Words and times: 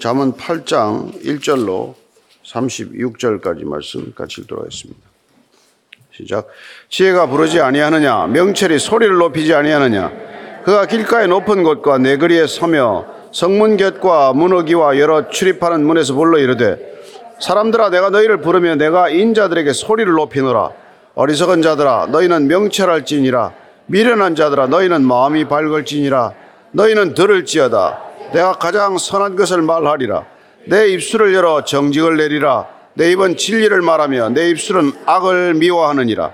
잠언 0.00 0.32
8장 0.32 1.22
1절로 1.22 1.94
36절까지 2.44 3.64
말씀 3.64 4.12
같이 4.14 4.40
읽도록 4.40 4.64
하겠습니다. 4.64 5.00
시작. 6.12 6.48
지혜가 6.88 7.26
부르지 7.26 7.60
아니하느냐 7.60 8.26
명철이 8.26 8.78
소리를 8.78 9.14
높이지 9.16 9.54
아니하느냐 9.54 10.12
그가 10.64 10.86
길가의 10.86 11.28
높은 11.28 11.62
곳과 11.62 11.98
내거리에 11.98 12.46
서며 12.46 13.06
성문 13.32 13.76
곁과 13.76 14.32
문어기와 14.32 14.98
여러 14.98 15.28
출입하는 15.28 15.84
문에서 15.84 16.14
불러 16.14 16.38
이르되 16.38 16.78
사람들아 17.40 17.90
내가 17.90 18.10
너희를 18.10 18.40
부르며 18.40 18.76
내가 18.76 19.08
인자들에게 19.08 19.72
소리를 19.72 20.10
높이노라 20.12 20.70
어리석은 21.14 21.62
자들아 21.62 22.08
너희는 22.10 22.46
명철할지니라 22.46 23.52
미련한 23.86 24.36
자들아 24.36 24.68
너희는 24.68 25.02
마음이 25.02 25.46
밝을지니라 25.46 26.32
너희는 26.72 27.14
들을지어다 27.14 28.11
내가 28.32 28.52
가장 28.52 28.98
선한 28.98 29.36
것을 29.36 29.62
말하리라. 29.62 30.24
내 30.66 30.88
입술을 30.88 31.34
열어 31.34 31.64
정직을 31.64 32.16
내리라. 32.16 32.66
내 32.94 33.12
입은 33.12 33.36
진리를 33.36 33.80
말하며 33.80 34.30
내 34.30 34.50
입술은 34.50 34.92
악을 35.06 35.54
미워하느니라. 35.54 36.32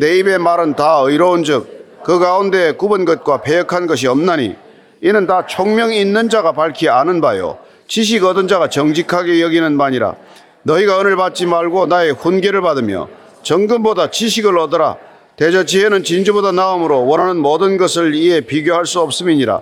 내 0.00 0.18
입의 0.18 0.38
말은 0.38 0.76
다 0.76 1.00
의로운 1.04 1.44
즉 1.44 1.78
그 2.08 2.18
가운데 2.18 2.72
굽은 2.72 3.04
것과 3.04 3.42
배역한 3.42 3.86
것이 3.86 4.06
없나니 4.06 4.56
이는 5.02 5.26
다 5.26 5.44
총명 5.46 5.92
있는 5.92 6.30
자가 6.30 6.52
밝히 6.52 6.88
아는 6.88 7.20
바요. 7.20 7.58
지식 7.86 8.24
얻은 8.24 8.48
자가 8.48 8.70
정직하게 8.70 9.42
여기는 9.42 9.76
바니라. 9.76 10.14
너희가 10.62 11.00
은을 11.00 11.16
받지 11.16 11.44
말고 11.44 11.84
나의 11.84 12.12
훈계를 12.12 12.62
받으며 12.62 13.08
정금보다 13.42 14.10
지식을 14.10 14.58
얻어라. 14.58 14.96
대저 15.36 15.64
지혜는 15.64 16.02
진주보다 16.02 16.52
나음으로 16.52 17.06
원하는 17.06 17.36
모든 17.36 17.76
것을 17.76 18.14
이에 18.14 18.40
비교할 18.40 18.86
수 18.86 19.00
없음이니라 19.00 19.60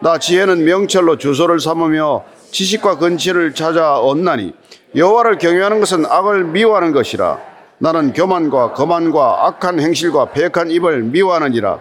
나 0.00 0.18
지혜는 0.18 0.64
명철로 0.64 1.18
주소를 1.18 1.58
삼으며 1.60 2.24
지식과 2.52 2.98
근치를 2.98 3.52
찾아 3.54 3.98
얻나니 3.98 4.54
여호와를 4.94 5.38
경외하는 5.38 5.80
것은 5.80 6.06
악을 6.06 6.44
미워하는 6.44 6.92
것이라. 6.92 7.38
나는 7.78 8.12
교만과 8.12 8.72
거만과 8.72 9.46
악한 9.46 9.80
행실과 9.80 10.30
배역한 10.32 10.70
입을 10.70 11.02
미워하느니라. 11.02 11.80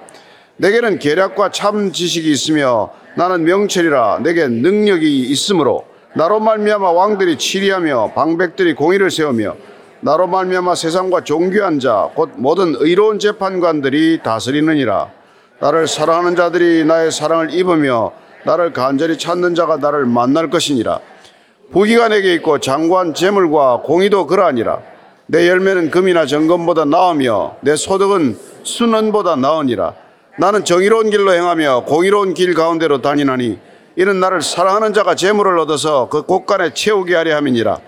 내게는 0.58 1.00
계략과 1.00 1.52
참 1.52 1.92
지식이 1.92 2.32
있으며 2.32 2.90
나는 3.16 3.44
명철이라. 3.44 4.20
내게 4.24 4.48
능력이 4.48 5.22
있으므로 5.22 5.86
나로 6.16 6.40
말미암아 6.40 6.90
왕들이 6.92 7.38
치리하며 7.38 8.14
방백들이 8.16 8.74
공의를 8.74 9.12
세우며 9.12 9.56
나로 10.02 10.28
말미암아 10.28 10.74
세상과 10.76 11.24
종교한 11.24 11.80
자 11.80 12.10
곧 12.16 12.32
모든 12.36 12.76
의로운 12.78 13.20
재판관들이 13.20 14.22
다스리느니라 14.24 15.12
나를 15.60 15.88
사랑하는 15.88 16.36
자들이 16.36 16.86
나의 16.86 17.12
사랑을 17.12 17.52
입으며 17.54 18.12
나를 18.44 18.74
간절히 18.74 19.18
찾는 19.18 19.56
자가 19.56 19.78
나를 19.78 20.06
만날 20.06 20.50
것이니라. 20.50 21.00
부귀가 21.72 22.10
내게 22.10 22.34
있고 22.36 22.60
장관 22.60 23.14
재물과 23.14 23.82
공의도 23.84 24.28
그러하니라. 24.28 24.80
내 25.26 25.50
열매는 25.50 25.92
금이나 25.92 26.26
정금보다 26.26 26.86
나으며 26.86 27.58
내 27.62 27.76
소득은 27.76 28.38
순원보다 28.64 29.36
나으니라. 29.36 29.94
나는 30.38 30.64
정의로운 30.64 31.10
길로 31.10 31.34
행하며 31.34 31.86
공의로운 31.86 32.34
길 32.36 32.54
가운데로 32.54 33.02
다니나니 33.02 33.58
이는 33.96 34.20
나를 34.20 34.44
사랑하는 34.44 34.94
자가 34.94 35.16
재물을 35.16 35.58
얻어서 35.58 36.08
그 36.10 36.22
곳간에 36.22 36.74
채우게 36.74 37.16
하려 37.16 37.36
함이니라. 37.36 37.80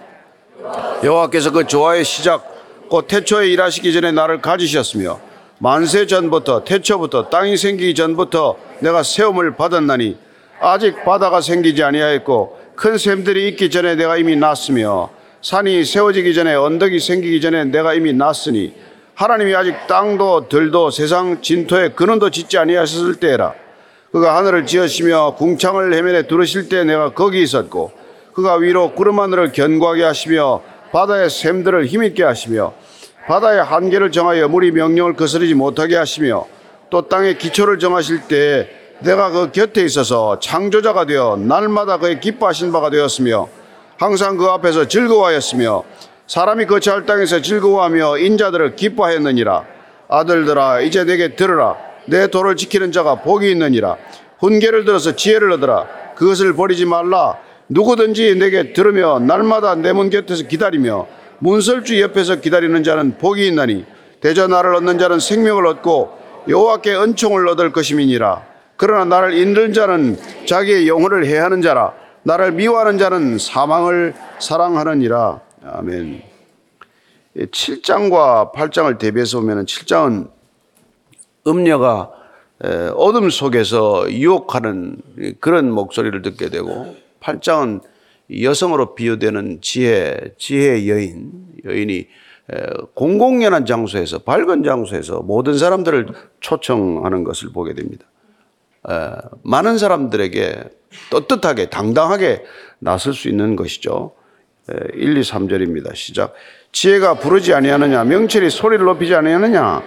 여호와께서 1.03 1.51
그 1.51 1.67
조화의 1.67 2.03
시작 2.03 2.43
곧 2.89 3.07
태초에 3.07 3.47
일하시기 3.47 3.93
전에 3.93 4.11
나를 4.11 4.41
가지셨으며 4.41 5.28
만세 5.59 6.07
전부터 6.07 6.63
태초부터 6.63 7.29
땅이 7.29 7.57
생기기 7.57 7.93
전부터 7.93 8.57
내가 8.79 9.03
세움을 9.03 9.55
받았나니 9.55 10.17
아직 10.61 11.03
바다가 11.03 11.41
생기지 11.41 11.83
아니하였고 11.83 12.57
큰 12.75 12.97
샘들이 12.97 13.49
있기 13.49 13.69
전에 13.69 13.95
내가 13.95 14.15
이미 14.15 14.37
났으며 14.37 15.09
산이 15.41 15.83
세워지기 15.83 16.33
전에 16.33 16.55
언덕이 16.55 16.99
생기기 16.99 17.41
전에 17.41 17.65
내가 17.65 17.93
이미 17.93 18.13
났으니 18.13 18.73
하나님이 19.15 19.53
아직 19.53 19.75
땅도 19.87 20.47
들도 20.47 20.91
세상 20.91 21.41
진토에 21.41 21.89
근원도 21.89 22.29
짓지 22.29 22.57
아니하셨을 22.57 23.15
때라. 23.15 23.53
그가 24.13 24.37
하늘을 24.37 24.65
지으시며 24.65 25.35
궁창을 25.35 25.93
해면에 25.93 26.23
두르실 26.23 26.69
때 26.69 26.85
내가 26.85 27.11
거기 27.11 27.43
있었고 27.43 27.91
그가 28.33 28.55
위로 28.55 28.93
구름 28.93 29.19
하늘을 29.19 29.51
견고하게 29.51 30.03
하시며 30.03 30.61
바다의 30.93 31.29
샘들을 31.29 31.85
힘있게 31.85 32.23
하시며 32.23 32.73
바다의 33.29 33.63
한계를 33.63 34.11
정하여 34.11 34.47
물이 34.47 34.71
명령을 34.71 35.13
거스르지 35.13 35.53
못하게 35.53 35.95
하시며 35.97 36.47
또 36.89 37.07
땅의 37.07 37.37
기초를 37.37 37.77
정하실 37.77 38.21
때 38.21 38.67
내가 39.01 39.29
그 39.29 39.51
곁에 39.51 39.83
있어서 39.83 40.39
창조자가 40.39 41.05
되어 41.05 41.37
날마다 41.37 41.99
그의 41.99 42.19
기뻐하신 42.19 42.71
바가 42.71 42.89
되었으며 42.89 43.47
항상 43.99 44.35
그 44.35 44.45
앞에서 44.45 44.87
즐거워하였으며 44.87 45.83
사람이 46.25 46.65
거처할 46.65 47.05
땅에서 47.05 47.39
즐거워하며 47.43 48.17
인자들을 48.17 48.75
기뻐하였느니라. 48.75 49.63
아들들아 50.07 50.81
이제 50.81 51.03
내게 51.03 51.35
들으라. 51.35 51.77
내 52.07 52.25
도를 52.27 52.55
지키는 52.55 52.91
자가 52.91 53.21
복이 53.21 53.51
있느니라. 53.51 53.97
훈계를 54.39 54.85
들어서 54.85 55.15
지혜를 55.15 55.51
얻으라. 55.51 55.85
그것을 56.15 56.55
버리지 56.55 56.85
말라. 56.85 57.37
누구든지 57.67 58.39
내게 58.39 58.73
들으며 58.73 59.19
날마다 59.19 59.75
내 59.75 59.93
문 59.93 60.09
곁에서 60.09 60.47
기다리며 60.47 61.05
문설주 61.39 61.99
옆에서 62.01 62.35
기다리는 62.37 62.83
자는 62.83 63.17
복이 63.17 63.47
있나니 63.47 63.85
대저 64.21 64.47
나를 64.47 64.75
얻는 64.75 64.99
자는 64.99 65.19
생명을 65.19 65.65
얻고 65.67 66.17
여호와께 66.47 66.95
은총을 66.95 67.47
얻을 67.47 67.71
것임이니라. 67.71 68.47
그러나 68.75 69.05
나를 69.05 69.33
인는 69.33 69.73
자는 69.73 70.17
자기의 70.45 70.87
영혼을 70.87 71.25
해하는 71.25 71.61
자라. 71.61 71.93
나를 72.23 72.51
미워하는 72.53 72.97
자는 72.97 73.37
사망을 73.37 74.13
사랑하느니라. 74.39 75.41
아멘. 75.63 76.21
7장과 77.37 78.53
8장을 78.53 78.97
대비해서 78.97 79.39
보면 79.39 79.65
7장은 79.65 80.29
음녀가 81.47 82.11
어둠 82.95 83.29
속에서 83.29 84.11
유혹하는 84.11 84.97
그런 85.39 85.71
목소리를 85.71 86.21
듣게 86.21 86.49
되고 86.49 86.95
8장은 87.21 87.81
여성으로 88.31 88.95
비유되는 88.95 89.59
지혜, 89.61 90.19
지혜의 90.37 90.89
여인, 90.89 91.31
여인이 91.65 92.07
공공연한 92.93 93.65
장소에서, 93.65 94.19
밝은 94.19 94.63
장소에서 94.63 95.21
모든 95.21 95.57
사람들을 95.57 96.07
초청하는 96.39 97.23
것을 97.23 97.49
보게 97.53 97.73
됩니다. 97.73 98.05
많은 99.43 99.77
사람들에게 99.77 100.63
떳떳하게, 101.11 101.69
당당하게 101.69 102.43
나설 102.79 103.13
수 103.13 103.29
있는 103.29 103.55
것이죠. 103.55 104.13
1, 104.93 105.17
2, 105.17 105.21
3절입니다. 105.21 105.95
시작. 105.95 106.33
지혜가 106.71 107.15
부르지 107.15 107.53
아니하느냐, 107.53 108.03
명철이 108.03 108.51
소리를 108.51 108.85
높이지 108.85 109.15
아니하느냐, 109.15 109.81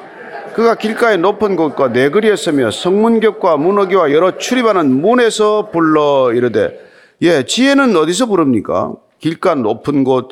그가 0.54 0.74
길가의 0.74 1.18
높은 1.18 1.56
곳과 1.56 1.88
내거리에 1.88 2.36
서며 2.36 2.70
성문격과 2.70 3.56
문어기와 3.56 4.12
여러 4.12 4.36
출입하는 4.36 4.90
문에서 4.90 5.70
불러 5.70 6.32
이르되 6.34 6.91
예, 7.22 7.44
지혜는 7.44 7.94
어디서 7.96 8.26
부릅니까? 8.26 8.94
길가 9.20 9.54
높은 9.54 10.02
곳, 10.02 10.30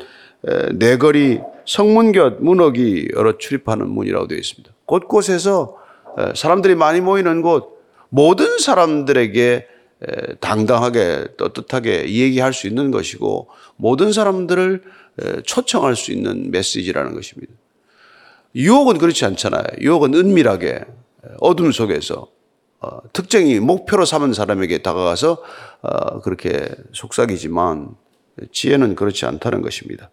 내거리, 0.73 1.39
성문곁, 1.65 2.41
문어기 2.41 3.07
여러 3.15 3.37
출입하는 3.37 3.89
문이라고 3.89 4.27
되어 4.27 4.37
있습니다. 4.37 4.69
곳곳에서 4.85 5.77
사람들이 6.35 6.75
많이 6.75 6.99
모이는 6.99 7.41
곳, 7.41 7.81
모든 8.09 8.57
사람들에게 8.57 9.67
당당하게 10.41 11.27
떳떳하게 11.37 12.09
얘기할 12.13 12.51
수 12.51 12.67
있는 12.67 12.91
것이고 12.91 13.47
모든 13.77 14.11
사람들을 14.11 14.83
초청할 15.45 15.95
수 15.95 16.11
있는 16.11 16.51
메시지라는 16.51 17.13
것입니다. 17.13 17.53
유혹은 18.53 18.97
그렇지 18.97 19.23
않잖아요. 19.23 19.63
유혹은 19.79 20.13
은밀하게 20.13 20.81
어둠 21.39 21.71
속에서 21.71 22.15
어, 22.15 22.40
특정이 23.13 23.59
목표로 23.59 24.05
삼은 24.05 24.33
사람에게 24.33 24.79
다가가서 24.79 25.43
어, 25.81 26.19
그렇게 26.21 26.69
속삭이지만 26.93 27.95
지혜는 28.51 28.95
그렇지 28.95 29.25
않다는 29.25 29.61
것입니다. 29.61 30.09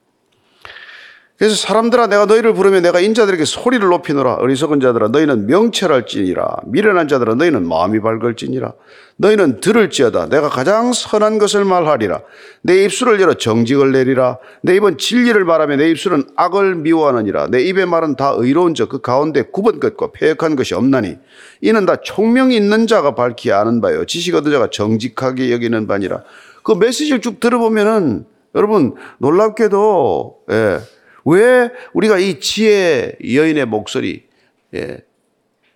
그래서 1.39 1.55
사람들아 1.55 2.09
내가 2.09 2.27
너희를 2.27 2.53
부르면 2.53 2.83
내가 2.83 2.99
인자들에게 2.99 3.45
소리를 3.45 3.87
높이노라. 3.87 4.35
어리석은 4.35 4.81
자들아 4.81 5.09
너희는 5.09 5.47
명철할지니라. 5.47 6.57
미련한 6.67 7.07
자들아 7.07 7.37
너희는 7.37 7.69
마음이 7.69 8.01
밝을지니라. 8.01 8.73
너희는 9.19 9.61
들을지어다. 9.61 10.31
내가 10.31 10.49
가장 10.49 10.93
선한 10.93 11.39
것을 11.39 11.65
말하리라. 11.65 12.23
내 12.63 12.83
입술을 12.83 13.21
열어 13.21 13.35
정직을 13.35 13.93
내리라. 13.93 14.39
내 14.63 14.75
입은 14.75 14.99
진리를 14.99 15.45
말하며 15.45 15.77
내 15.77 15.89
입술은 15.91 16.25
악을 16.35 16.75
미워하느니라. 16.75 17.47
내 17.53 17.63
입의 17.63 17.87
말은 17.87 18.17
다 18.17 18.35
의로운 18.37 18.75
자그 18.75 19.01
가운데 19.01 19.43
굽은 19.43 19.79
것과 19.79 20.11
폐역한 20.13 20.57
것이 20.57 20.75
없나니 20.75 21.19
이는 21.61 21.87
다 21.87 21.97
총명이 22.03 22.57
있는 22.57 22.89
자가 22.89 23.15
밝히 23.15 23.53
아는 23.53 23.81
바요. 23.81 24.05
지식 24.07 24.35
얻은 24.35 24.51
자가 24.51 24.71
정직하게 24.71 25.53
여기는 25.53 25.87
바니라. 25.87 26.25
그 26.65 26.73
메시지를 26.73 27.21
쭉 27.21 27.39
들어보면은 27.39 28.27
여러분 28.57 28.97
놀랍게도 29.19 30.39
예. 30.51 30.81
왜 31.25 31.71
우리가 31.93 32.19
이 32.19 32.41
지혜 32.41 33.17
여인의 33.23 33.67
목소리, 33.67 34.25
예, 34.75 34.99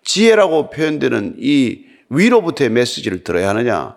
지혜라고 0.04 0.70
표현되는 0.70 1.36
이 1.38 1.84
위로부터의 2.08 2.70
메시지를 2.70 3.24
들어야 3.24 3.48
하느냐? 3.50 3.96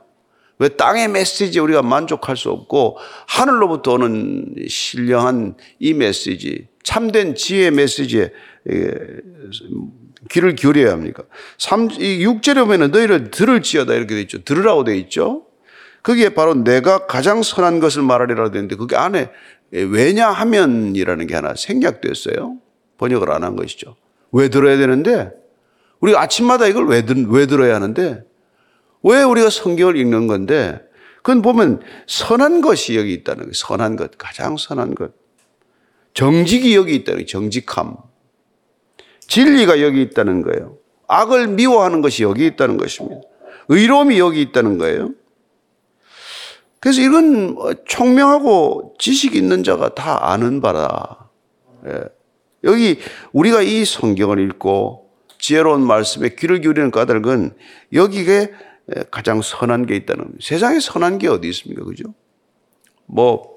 왜 0.58 0.70
땅의 0.70 1.10
메시지에 1.10 1.62
우리가 1.62 1.82
만족할 1.82 2.38
수 2.38 2.50
없고 2.50 2.98
하늘로부터 3.28 3.94
오는 3.94 4.56
신령한 4.68 5.56
이 5.80 5.94
메시지, 5.94 6.68
참된 6.84 7.36
지혜의 7.36 7.72
메시지에 7.72 8.32
귀를 10.30 10.56
기울여야 10.56 10.92
합니까? 10.92 11.24
3, 11.58 11.90
6절에 11.90 12.66
보면 12.66 12.92
너희를 12.92 13.32
들을지어다 13.32 13.94
이렇게 13.94 14.16
돼 14.16 14.22
있죠. 14.22 14.44
들으라고 14.44 14.84
돼 14.84 14.98
있죠. 14.98 15.46
거기에 16.04 16.30
바로 16.30 16.54
내가 16.54 17.08
가장 17.08 17.42
선한 17.42 17.80
것을 17.80 18.04
말하리라 18.04 18.52
되는데 18.52 18.76
그게 18.76 18.96
안에 18.96 19.30
왜냐하면이라는 19.72 21.28
게 21.28 21.36
하나 21.36 21.54
생략됐어요. 21.56 22.58
번역을 22.98 23.32
안 23.32 23.44
한 23.44 23.56
것이죠. 23.56 23.96
왜 24.32 24.50
들어야 24.50 24.78
되는데 24.78 25.32
우리가 26.00 26.22
아침마다 26.22 26.68
이걸 26.68 26.88
왜, 26.88 27.06
들, 27.06 27.26
왜 27.28 27.46
들어야 27.46 27.76
하는데 27.76 28.24
왜 29.04 29.24
우리가 29.24 29.50
성경을 29.50 29.98
읽는 29.98 30.28
건데 30.28 30.82
그건 31.18 31.42
보면 31.42 31.82
선한 32.08 32.62
것이 32.62 32.96
여기 32.98 33.14
있다는 33.14 33.44
거예요. 33.44 33.54
선한 33.54 33.96
것, 33.96 34.12
가장 34.18 34.58
선한 34.58 34.96
것. 34.96 35.12
정직이 36.14 36.76
여기 36.76 36.96
있다는 36.96 37.18
거예요. 37.20 37.26
정직함. 37.26 37.96
진리가 39.28 39.82
여기 39.82 40.02
있다는 40.04 40.42
거예요. 40.44 40.78
악을 41.08 41.48
미워하는 41.48 42.02
것이 42.02 42.24
여기 42.24 42.46
있다는 42.46 42.78
것입니다. 42.78 43.22
의로움이 43.70 44.20
여기 44.20 44.42
있다는 44.42 44.78
거예요. 44.78 45.12
그래서 46.86 47.02
이건 47.02 47.58
총명하고 47.88 48.94
지식 49.00 49.36
있는 49.36 49.64
자가 49.64 49.96
다 49.96 50.32
아는 50.32 50.62
바라. 50.62 51.32
예. 51.88 52.04
여기 52.64 53.00
우리가 53.32 53.64
이 53.64 53.84
성경을 53.86 54.40
읽고 54.40 55.10
지혜로운 55.40 55.82
말씀에 55.82 56.36
귀를 56.38 56.62
기울이는 56.62 56.92
까닭은 56.92 57.56
여기에 57.92 58.54
가장 59.10 59.42
선한 59.42 59.88
게 59.88 59.96
있다는 59.96 60.26
거예요. 60.26 60.38
세상에 60.40 60.80
선한 60.80 61.18
게 61.18 61.28
어디 61.28 61.50
있습니까? 61.50 61.84
그죠? 61.84 62.14
뭐 63.08 63.56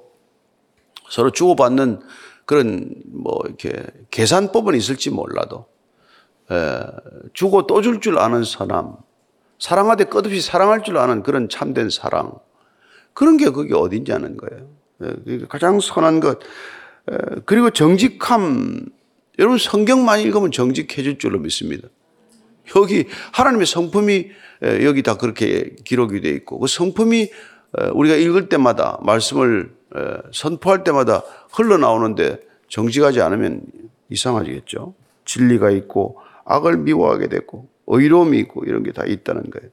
서로 1.10 1.30
주고받는 1.30 2.00
그런 2.46 2.94
뭐 3.12 3.38
이렇게 3.44 3.74
계산법은 4.10 4.74
있을지 4.74 5.10
몰라도 5.10 5.66
에, 6.50 6.80
주고 7.34 7.66
또 7.66 7.82
줄 7.82 8.00
줄 8.00 8.18
아는 8.18 8.42
선함, 8.42 8.96
사랑하되 9.58 10.04
끝없이 10.04 10.40
사랑할 10.40 10.82
줄 10.82 10.96
아는 10.96 11.22
그런 11.22 11.50
참된 11.50 11.90
사랑 11.90 12.32
그런 13.18 13.36
게 13.36 13.50
그게 13.50 13.74
어딘지 13.74 14.12
아는 14.12 14.36
거예요. 14.36 14.68
에, 15.02 15.38
가장 15.48 15.80
선한 15.80 16.20
것 16.20 16.38
에, 17.10 17.16
그리고 17.46 17.70
정직함 17.70 18.86
여러분 19.40 19.58
성경만 19.58 20.20
읽으면 20.20 20.52
정직해질 20.52 21.18
줄로 21.18 21.40
믿습니다. 21.40 21.88
여기 22.76 23.06
하나님의 23.32 23.66
성품이 23.66 24.28
여기 24.84 25.02
다 25.02 25.16
그렇게 25.16 25.74
기록이 25.84 26.20
되어 26.20 26.32
있고 26.34 26.60
그 26.60 26.68
성품이 26.68 27.30
우리가 27.94 28.14
읽을 28.14 28.48
때마다 28.48 28.98
말씀을 29.02 29.72
선포할 30.32 30.84
때마다 30.84 31.22
흘러나오는데 31.52 32.40
정직하지 32.68 33.20
않으면 33.20 33.62
이상하겠죠. 34.10 34.94
진리가 35.24 35.70
있고 35.70 36.18
악을 36.44 36.76
미워하게 36.78 37.28
되고 37.28 37.68
의로움이 37.88 38.38
있고 38.40 38.64
이런 38.64 38.84
게 38.84 38.92
다 38.92 39.04
있다는 39.04 39.50
거예요. 39.50 39.70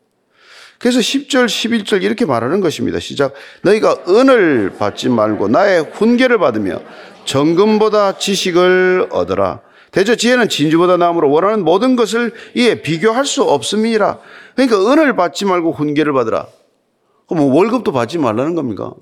그래서 0.86 1.00
10절, 1.00 1.48
11절 1.48 2.04
이렇게 2.04 2.26
말하는 2.26 2.62
것입니다. 2.62 3.00
시작. 3.00 3.34
너희가 3.64 4.04
은을 4.08 4.74
받지 4.78 5.10
말고 5.10 5.48
나의 5.48 5.82
훈계를 5.82 6.38
받으며 6.38 6.80
정금보다 7.26 8.20
지식을 8.20 9.08
얻어라. 9.10 9.62
대저 9.90 10.14
지혜는 10.14 10.48
진주보다 10.48 10.98
나음으로 10.98 11.32
원하는 11.32 11.64
모든 11.64 11.96
것을 11.96 12.34
이에 12.54 12.84
비교할 12.84 13.26
수 13.26 13.42
없음이라. 13.42 14.20
그러니까 14.54 14.78
은을 14.92 15.16
받지 15.16 15.46
말고 15.46 15.72
훈계를 15.72 16.14
받으라. 16.14 16.46
그럼 17.28 17.46
뭐 17.46 17.56
월급도 17.56 17.92
받지 17.92 18.20
말라는 18.20 18.54
겁니까? 18.54 18.94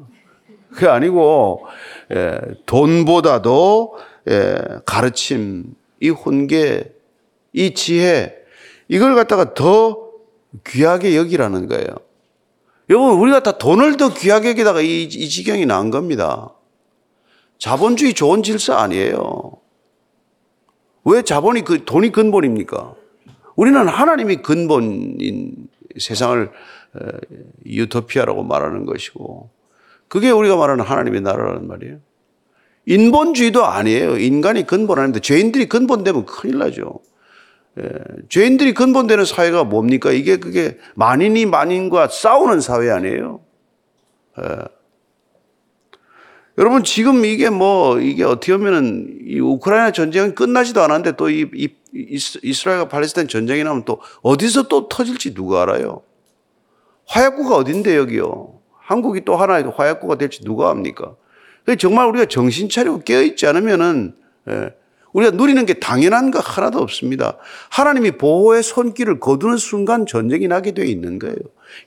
그게 0.71 0.87
아니고 0.87 1.65
예, 2.15 2.39
돈보다도 2.65 3.97
예, 4.29 4.57
가르침, 4.85 5.65
이 5.99 6.07
훈계, 6.07 6.93
이 7.51 7.73
지혜 7.73 8.37
이걸 8.87 9.15
갖다가 9.15 9.53
더 9.53 10.02
귀하게 10.65 11.15
여기라는 11.17 11.67
거예요. 11.67 11.87
여러분 12.89 13.19
우리가 13.19 13.41
다 13.43 13.57
돈을 13.57 13.97
더 13.97 14.13
귀하게 14.13 14.49
여기다가 14.49 14.81
이, 14.81 15.03
이 15.03 15.29
지경이 15.29 15.65
난 15.65 15.89
겁니다. 15.89 16.53
자본주의 17.57 18.13
좋은 18.13 18.43
질서 18.43 18.73
아니에요. 18.75 19.53
왜 21.05 21.21
자본이 21.21 21.63
그 21.63 21.85
돈이 21.85 22.11
근본입니까? 22.11 22.95
우리는 23.55 23.87
하나님이 23.87 24.37
근본인 24.37 25.67
세상을 25.97 26.51
유토피아라고 27.65 28.43
말하는 28.43 28.85
것이고 28.85 29.49
그게 30.07 30.29
우리가 30.29 30.55
말하는 30.55 30.83
하나님의 30.83 31.21
나라라는 31.21 31.67
말이에요. 31.67 31.97
인본주의도 32.85 33.65
아니에요. 33.65 34.17
인간이 34.17 34.65
근본 34.65 34.99
아닌데 34.99 35.19
죄인들이 35.19 35.69
근본되면 35.69 36.25
큰일 36.25 36.57
나죠. 36.59 36.99
예, 37.79 37.89
죄인들이 38.29 38.73
근본되는 38.73 39.25
사회가 39.25 39.63
뭡니까? 39.63 40.11
이게 40.11 40.37
그게 40.37 40.77
만인이 40.95 41.45
만인과 41.47 42.07
싸우는 42.09 42.61
사회 42.61 42.91
아니에요. 42.91 43.41
예. 44.39 44.43
여러분 46.59 46.83
지금 46.83 47.25
이게 47.25 47.49
뭐 47.49 47.99
이게 47.99 48.23
어떻게 48.23 48.55
보면은 48.55 49.17
이 49.25 49.39
우크라이나 49.39 49.91
전쟁은 49.91 50.35
끝나지도 50.35 50.81
않았는데 50.81 51.13
또 51.13 51.29
이 51.29 51.47
이스라엘과 51.93 52.89
팔레스타인 52.89 53.27
전쟁이 53.27 53.63
나면 53.63 53.85
또 53.85 54.01
어디서 54.21 54.67
또 54.67 54.87
터질지 54.89 55.33
누가 55.33 55.61
알아요? 55.61 56.01
화약구가 57.05 57.55
어딘데 57.55 57.95
여기요? 57.97 58.59
한국이 58.79 59.21
또 59.25 59.35
하나의 59.35 59.71
화약구가 59.75 60.15
될지 60.15 60.43
누가 60.43 60.69
압니까? 60.69 61.15
정말 61.79 62.07
우리가 62.07 62.25
정신 62.25 62.67
차리고 62.67 62.99
깨어 62.99 63.21
있지 63.21 63.45
않으면은 63.47 64.15
예, 64.49 64.73
우리가 65.13 65.31
누리는 65.35 65.65
게 65.65 65.75
당연한 65.75 66.31
거 66.31 66.39
하나도 66.39 66.79
없습니다. 66.79 67.37
하나님이 67.69 68.11
보호의 68.11 68.63
손길을 68.63 69.19
거두는 69.19 69.57
순간 69.57 70.05
전쟁이 70.05 70.47
나게 70.47 70.73
되어 70.73 70.85
있는 70.85 71.19
거예요. 71.19 71.35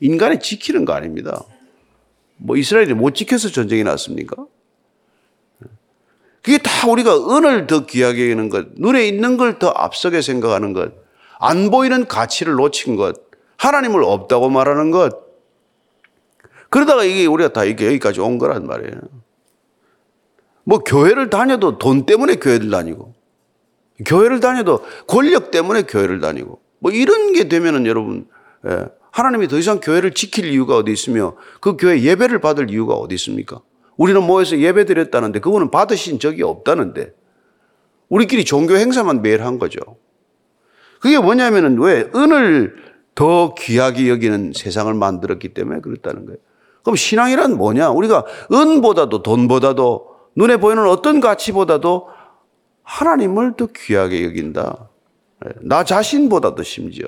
인간이 0.00 0.40
지키는 0.40 0.84
거 0.84 0.92
아닙니다. 0.92 1.42
뭐 2.36 2.56
이스라엘이 2.56 2.94
못 2.94 3.14
지켜서 3.14 3.48
전쟁이 3.48 3.82
났습니까? 3.84 4.46
그게 6.42 6.58
다 6.58 6.88
우리가 6.88 7.36
은을 7.36 7.66
더 7.66 7.86
귀하게 7.86 8.30
여기는 8.30 8.48
것, 8.50 8.68
눈에 8.76 9.08
있는 9.08 9.36
걸 9.36 9.58
더 9.58 9.68
앞서게 9.70 10.22
생각하는 10.22 10.72
것, 10.72 10.92
안 11.40 11.70
보이는 11.72 12.06
가치를 12.06 12.54
놓친 12.54 12.94
것, 12.94 13.16
하나님을 13.56 14.04
없다고 14.04 14.48
말하는 14.50 14.92
것. 14.92 15.26
그러다가 16.68 17.02
이게 17.02 17.26
우리가 17.26 17.52
다 17.52 17.64
이게 17.64 17.86
여기까지 17.86 18.20
온 18.20 18.38
거란 18.38 18.64
말이에요. 18.66 18.92
뭐 20.62 20.78
교회를 20.78 21.30
다녀도 21.30 21.78
돈 21.78 22.06
때문에 22.06 22.36
교회를 22.36 22.70
다니고, 22.70 23.15
교회를 24.04 24.40
다녀도 24.40 24.80
권력 25.06 25.50
때문에 25.50 25.82
교회를 25.82 26.20
다니고, 26.20 26.60
뭐 26.78 26.90
이런 26.92 27.32
게 27.32 27.48
되면은 27.48 27.86
여러분, 27.86 28.26
예, 28.66 28.86
하나님이 29.16 29.48
더 29.48 29.56
이상 29.56 29.80
교회를 29.80 30.12
지킬 30.12 30.44
이유가 30.44 30.76
어디 30.76 30.92
있으며 30.92 31.36
그 31.60 31.78
교회 31.78 32.02
예배를 32.02 32.40
받을 32.40 32.70
이유가 32.70 32.94
어디 32.94 33.14
있습니까? 33.14 33.60
우리는 33.96 34.22
모여서 34.22 34.58
예배 34.58 34.84
드렸다는데 34.84 35.40
그거는 35.40 35.70
받으신 35.70 36.18
적이 36.18 36.42
없다는데 36.42 37.14
우리끼리 38.10 38.44
종교 38.44 38.76
행사만 38.76 39.22
매일 39.22 39.42
한 39.42 39.58
거죠. 39.58 39.80
그게 41.00 41.18
뭐냐면은 41.18 41.78
왜 41.78 42.10
은을 42.14 42.76
더 43.14 43.54
귀하게 43.54 44.10
여기는 44.10 44.52
세상을 44.54 44.92
만들었기 44.92 45.54
때문에 45.54 45.80
그렇다는 45.80 46.26
거예요. 46.26 46.38
그럼 46.82 46.96
신앙이란 46.96 47.56
뭐냐? 47.56 47.90
우리가 47.90 48.24
은보다도 48.52 49.22
돈보다도 49.22 50.08
눈에 50.36 50.58
보이는 50.58 50.86
어떤 50.86 51.20
가치보다도 51.20 52.08
하나님을 52.86 53.54
더 53.56 53.66
귀하게 53.66 54.24
여긴다. 54.24 54.88
나 55.60 55.84
자신보다도 55.84 56.62
심지어. 56.62 57.06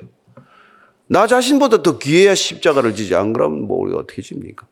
나 1.07 1.25
자신보다 1.25 1.81
더 1.81 1.97
귀해야 1.97 2.35
십자가를 2.35 2.93
지지 2.93 3.15
안 3.15 3.33
그러면 3.33 3.61
뭐 3.65 3.79
우리가 3.79 3.99
어떻게 3.99 4.21
집니까? 4.21 4.67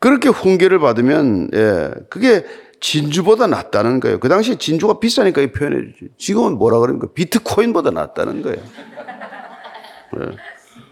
그렇게 0.00 0.28
훈계를 0.28 0.80
받으면 0.80 1.48
예, 1.54 1.90
그게 2.10 2.44
진주보다 2.80 3.46
낫다는 3.46 4.00
거예요. 4.00 4.18
그 4.18 4.28
당시 4.28 4.56
진주가 4.56 4.98
비싸니까 4.98 5.40
이 5.40 5.52
표현해 5.52 5.92
주지. 5.92 6.08
지금은 6.18 6.58
뭐라 6.58 6.80
그러니까 6.80 7.06
비트코인보다 7.14 7.92
낫다는 7.92 8.42
거예요. 8.42 8.58
예. 10.18 10.36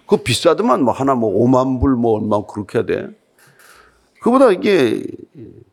그 0.06 0.16
비싸더만 0.18 0.82
뭐 0.84 0.94
하나 0.94 1.14
뭐 1.16 1.44
5만 1.44 1.80
불 1.80 1.96
뭐 1.96 2.20
얼마 2.20 2.46
그렇게 2.46 2.78
해야 2.78 2.86
돼. 2.86 3.08
그보다 4.20 4.52
이게 4.52 5.02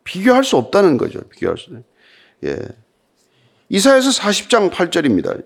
비교할 0.03 0.43
수 0.43 0.57
없다는 0.57 0.97
거죠. 0.97 1.19
비교할 1.29 1.57
수. 1.57 1.71
예. 2.45 2.57
이사에서 3.69 4.09
40장 4.09 4.71
8절입니다. 4.71 5.43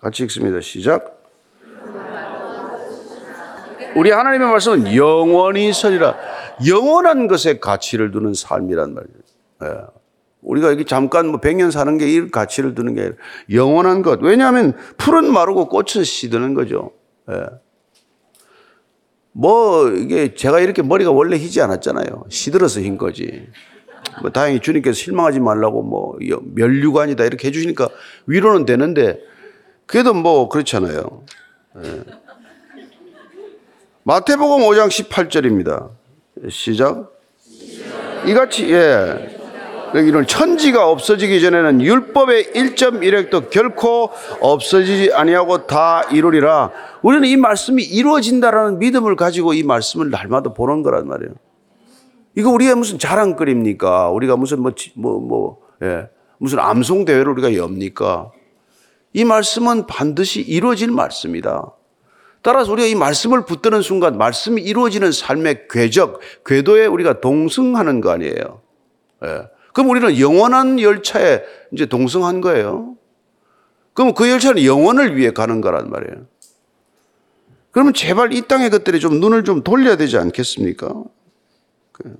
같이 0.00 0.22
읽습니다. 0.24 0.60
시작. 0.60 1.22
우리 3.96 4.10
하나님의 4.10 4.48
말씀은 4.48 4.94
영원히 4.94 5.72
서리라. 5.72 6.16
영원한 6.66 7.26
것에 7.26 7.58
가치를 7.58 8.10
두는 8.10 8.34
삶이란 8.34 8.94
말이에요. 8.94 9.14
예. 9.64 9.86
우리가 10.42 10.70
여기 10.70 10.84
잠깐 10.84 11.28
뭐 11.28 11.40
100년 11.40 11.70
사는 11.70 11.98
게 11.98 12.06
이 12.08 12.30
가치를 12.30 12.74
두는 12.74 12.94
게 12.94 13.00
아니라 13.02 13.16
영원한 13.52 14.02
것. 14.02 14.20
왜냐하면 14.22 14.74
풀은 14.96 15.30
마르고 15.32 15.68
꽃은 15.68 16.04
시드는 16.04 16.54
거죠. 16.54 16.92
예. 17.30 17.42
뭐 19.38 19.88
이게 19.90 20.34
제가 20.34 20.58
이렇게 20.58 20.82
머리가 20.82 21.12
원래 21.12 21.36
희지 21.36 21.60
않았잖아요. 21.60 22.24
시들어서 22.28 22.80
흰 22.80 22.98
거지. 22.98 23.46
뭐 24.20 24.32
다행히 24.32 24.58
주님께서 24.58 24.94
실망하지 24.94 25.38
말라고 25.38 25.84
뭐 25.84 26.18
멸류관이다 26.54 27.24
이렇게 27.24 27.46
해주시니까 27.46 27.88
위로는 28.26 28.66
되는데 28.66 29.20
그래도 29.86 30.12
뭐 30.12 30.48
그렇잖아요. 30.48 31.22
예. 31.84 32.02
마태복음 34.02 34.64
5장 34.64 34.88
18절입니다. 34.88 35.90
시작. 36.50 37.12
이같이 38.26 38.72
예. 38.72 39.37
여기는 39.94 40.26
천지가 40.26 40.88
없어지기 40.88 41.40
전에는 41.40 41.80
율법의 41.80 42.52
1.1획도 42.54 43.50
결코 43.50 44.10
없어지지 44.40 45.12
아니하고 45.12 45.66
다 45.66 46.02
이루리라. 46.10 46.70
우리는 47.02 47.26
이 47.28 47.36
말씀이 47.36 47.82
이루어진다라는 47.82 48.78
믿음을 48.78 49.16
가지고 49.16 49.54
이 49.54 49.62
말씀을 49.62 50.10
날마다 50.10 50.52
보는 50.52 50.82
거란 50.82 51.08
말이에요. 51.08 51.32
이거 52.36 52.50
우리가 52.50 52.76
무슨 52.76 52.98
자랑거리입니까? 52.98 54.10
우리가 54.10 54.36
무슨 54.36 54.60
뭐, 54.60 54.72
뭐, 54.94 55.20
뭐, 55.20 55.58
예. 55.82 56.08
무슨 56.38 56.60
암송 56.60 57.04
대회를 57.04 57.32
우리가 57.32 57.56
엽니까? 57.56 58.30
이 59.12 59.24
말씀은 59.24 59.86
반드시 59.86 60.40
이루어질 60.40 60.90
말씀이다. 60.92 61.72
따라서 62.42 62.70
우리가 62.72 62.86
이 62.86 62.94
말씀을 62.94 63.44
붙드는 63.44 63.82
순간 63.82 64.16
말씀이 64.16 64.62
이루어지는 64.62 65.10
삶의 65.10 65.66
궤적, 65.68 66.20
궤도에 66.46 66.86
우리가 66.86 67.20
동승하는 67.20 68.00
거 68.00 68.10
아니에요. 68.10 68.60
예. 69.24 69.57
그럼 69.78 69.90
우리는 69.90 70.18
영원한 70.18 70.80
열차에 70.80 71.40
이제 71.70 71.86
동승한 71.86 72.40
거예요. 72.40 72.96
그럼 73.94 74.12
그 74.12 74.28
열차는 74.28 74.64
영원을 74.64 75.16
위해 75.16 75.30
가는 75.30 75.60
거란 75.60 75.88
말이에요. 75.88 76.26
그러면 77.70 77.94
제발 77.94 78.32
이 78.32 78.42
땅의 78.42 78.70
것들에 78.70 78.98
좀 78.98 79.20
눈을 79.20 79.44
좀 79.44 79.62
돌려야 79.62 79.96
되지 79.96 80.18
않겠습니까? 80.18 80.92
그. 81.92 82.16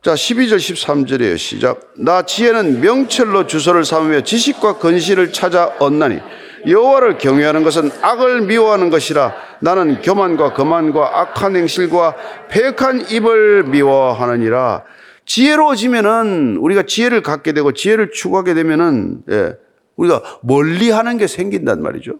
자, 0.00 0.14
12절 0.14 0.56
13절이에요. 0.56 1.36
시작. 1.36 1.92
나 1.98 2.22
지혜는 2.22 2.80
명철로 2.80 3.46
주소를 3.46 3.84
삼으며 3.84 4.22
지식과 4.22 4.78
건실을 4.78 5.30
찾아 5.34 5.66
얻나니 5.78 6.20
여호와를 6.66 7.18
경외하는 7.18 7.64
것은 7.64 7.90
악을 8.00 8.46
미워하는 8.46 8.88
것이라 8.88 9.34
나는 9.60 10.00
교만과 10.00 10.54
거만과 10.54 11.20
악한 11.20 11.54
행실과 11.54 12.16
폐역한 12.48 13.10
입을 13.10 13.64
미워하느니라. 13.64 14.84
지혜로워지면은 15.26 16.58
우리가 16.58 16.84
지혜를 16.84 17.22
갖게 17.22 17.52
되고 17.52 17.72
지혜를 17.72 18.10
추구하게 18.12 18.54
되면은 18.54 19.22
예, 19.30 19.56
우리가 19.96 20.22
멀리 20.42 20.90
하는 20.90 21.16
게 21.16 21.26
생긴단 21.26 21.82
말이죠. 21.82 22.12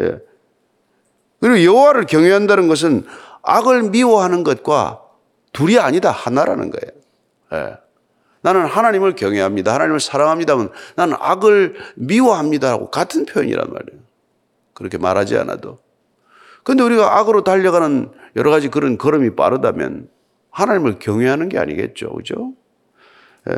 예. 0.00 0.18
그리고 1.40 1.62
여호와를 1.64 2.06
경외한다는 2.06 2.68
것은 2.68 3.04
악을 3.42 3.90
미워하는 3.90 4.42
것과 4.42 5.02
둘이 5.52 5.78
아니다 5.78 6.10
하나라는 6.10 6.70
거예요. 6.70 6.92
예. 7.52 7.76
나는 8.40 8.66
하나님을 8.66 9.14
경외합니다. 9.14 9.74
하나님을 9.74 10.00
사랑합니다면 10.00 10.70
나는 10.96 11.16
악을 11.18 11.76
미워합니다라고 11.96 12.90
같은 12.90 13.26
표현이란 13.26 13.72
말이에요. 13.72 14.02
그렇게 14.74 14.98
말하지 14.98 15.36
않아도. 15.38 15.78
근데 16.62 16.82
우리가 16.82 17.18
악으로 17.18 17.44
달려가는 17.44 18.10
여러 18.36 18.50
가지 18.50 18.68
그런 18.68 18.98
걸음이 18.98 19.34
빠르다면 19.34 20.08
하나님을 20.50 20.98
경외하는 20.98 21.48
게 21.48 21.58
아니겠죠. 21.58 22.12
그죠? 22.14 22.52
예. 23.50 23.54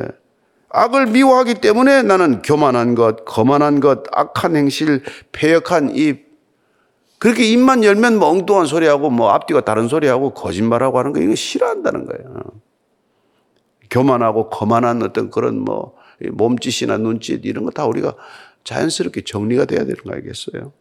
악을 0.70 1.06
미워하기 1.06 1.54
때문에 1.54 2.02
나는 2.02 2.42
교만한 2.42 2.94
것, 2.94 3.24
거만한 3.24 3.80
것, 3.80 4.04
악한 4.12 4.54
행실, 4.54 5.02
폐역한 5.32 5.96
입, 5.96 6.30
그렇게 7.18 7.44
입만 7.44 7.82
열면 7.84 8.18
뭐 8.18 8.28
엉뚱한 8.28 8.66
소리하고 8.66 9.10
뭐 9.10 9.30
앞뒤가 9.30 9.62
다른 9.62 9.88
소리하고 9.88 10.32
거짓말하고 10.32 10.98
하는 10.98 11.12
거 11.12 11.20
이거 11.20 11.34
싫어한다는 11.34 12.06
거예요. 12.06 12.44
교만하고 13.90 14.48
거만한 14.48 15.02
어떤 15.02 15.30
그런 15.30 15.58
뭐 15.58 15.96
몸짓이나 16.20 16.98
눈짓 16.98 17.44
이런 17.44 17.64
거 17.64 17.70
다 17.72 17.86
우리가 17.86 18.14
자연스럽게 18.64 19.22
정리가 19.22 19.64
돼야 19.64 19.80
되는 19.80 19.96
거 19.96 20.12
알겠어요? 20.12 20.72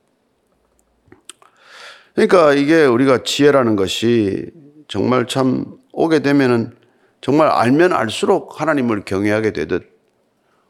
그러니까 2.14 2.54
이게 2.54 2.86
우리가 2.86 3.24
지혜라는 3.24 3.76
것이 3.76 4.52
정말 4.88 5.28
참 5.28 5.79
오게 6.00 6.20
되면은 6.20 6.72
정말 7.20 7.50
알면 7.50 7.92
알수록 7.92 8.62
하나님을 8.62 9.04
경외하게 9.04 9.52
되듯 9.52 9.84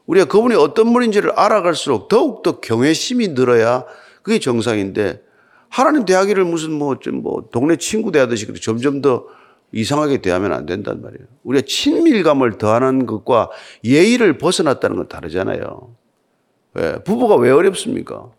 우리가 0.08 0.26
그분이 0.26 0.56
어떤 0.56 0.92
분인지를 0.92 1.34
알아갈수록 1.34 2.08
더욱더 2.08 2.60
경외심이 2.60 3.36
늘어야 3.36 3.86
그게 4.24 4.40
정상인데 4.40 5.22
하나님 5.70 6.06
대하기를 6.06 6.46
무슨 6.46 6.72
뭐, 6.72 6.98
뭐 7.22 7.48
동네 7.52 7.76
친구 7.76 8.12
대하듯이 8.12 8.52
점점 8.60 9.04
더 9.04 9.28
이상하게 9.72 10.24
대하면 10.24 10.52
안 10.52 10.66
된단 10.66 11.04
말이에요. 11.04 11.28
우리가 11.44 11.64
친밀감을 11.68 12.58
더하는 12.58 13.06
것과 13.06 13.52
예의를 13.84 14.40
벗어났다는 14.40 14.96
건 14.96 15.08
다르잖아요. 15.08 15.96
왜? 16.74 17.04
부부가 17.04 17.36
왜 17.36 17.52
어렵습니까? 17.52 18.32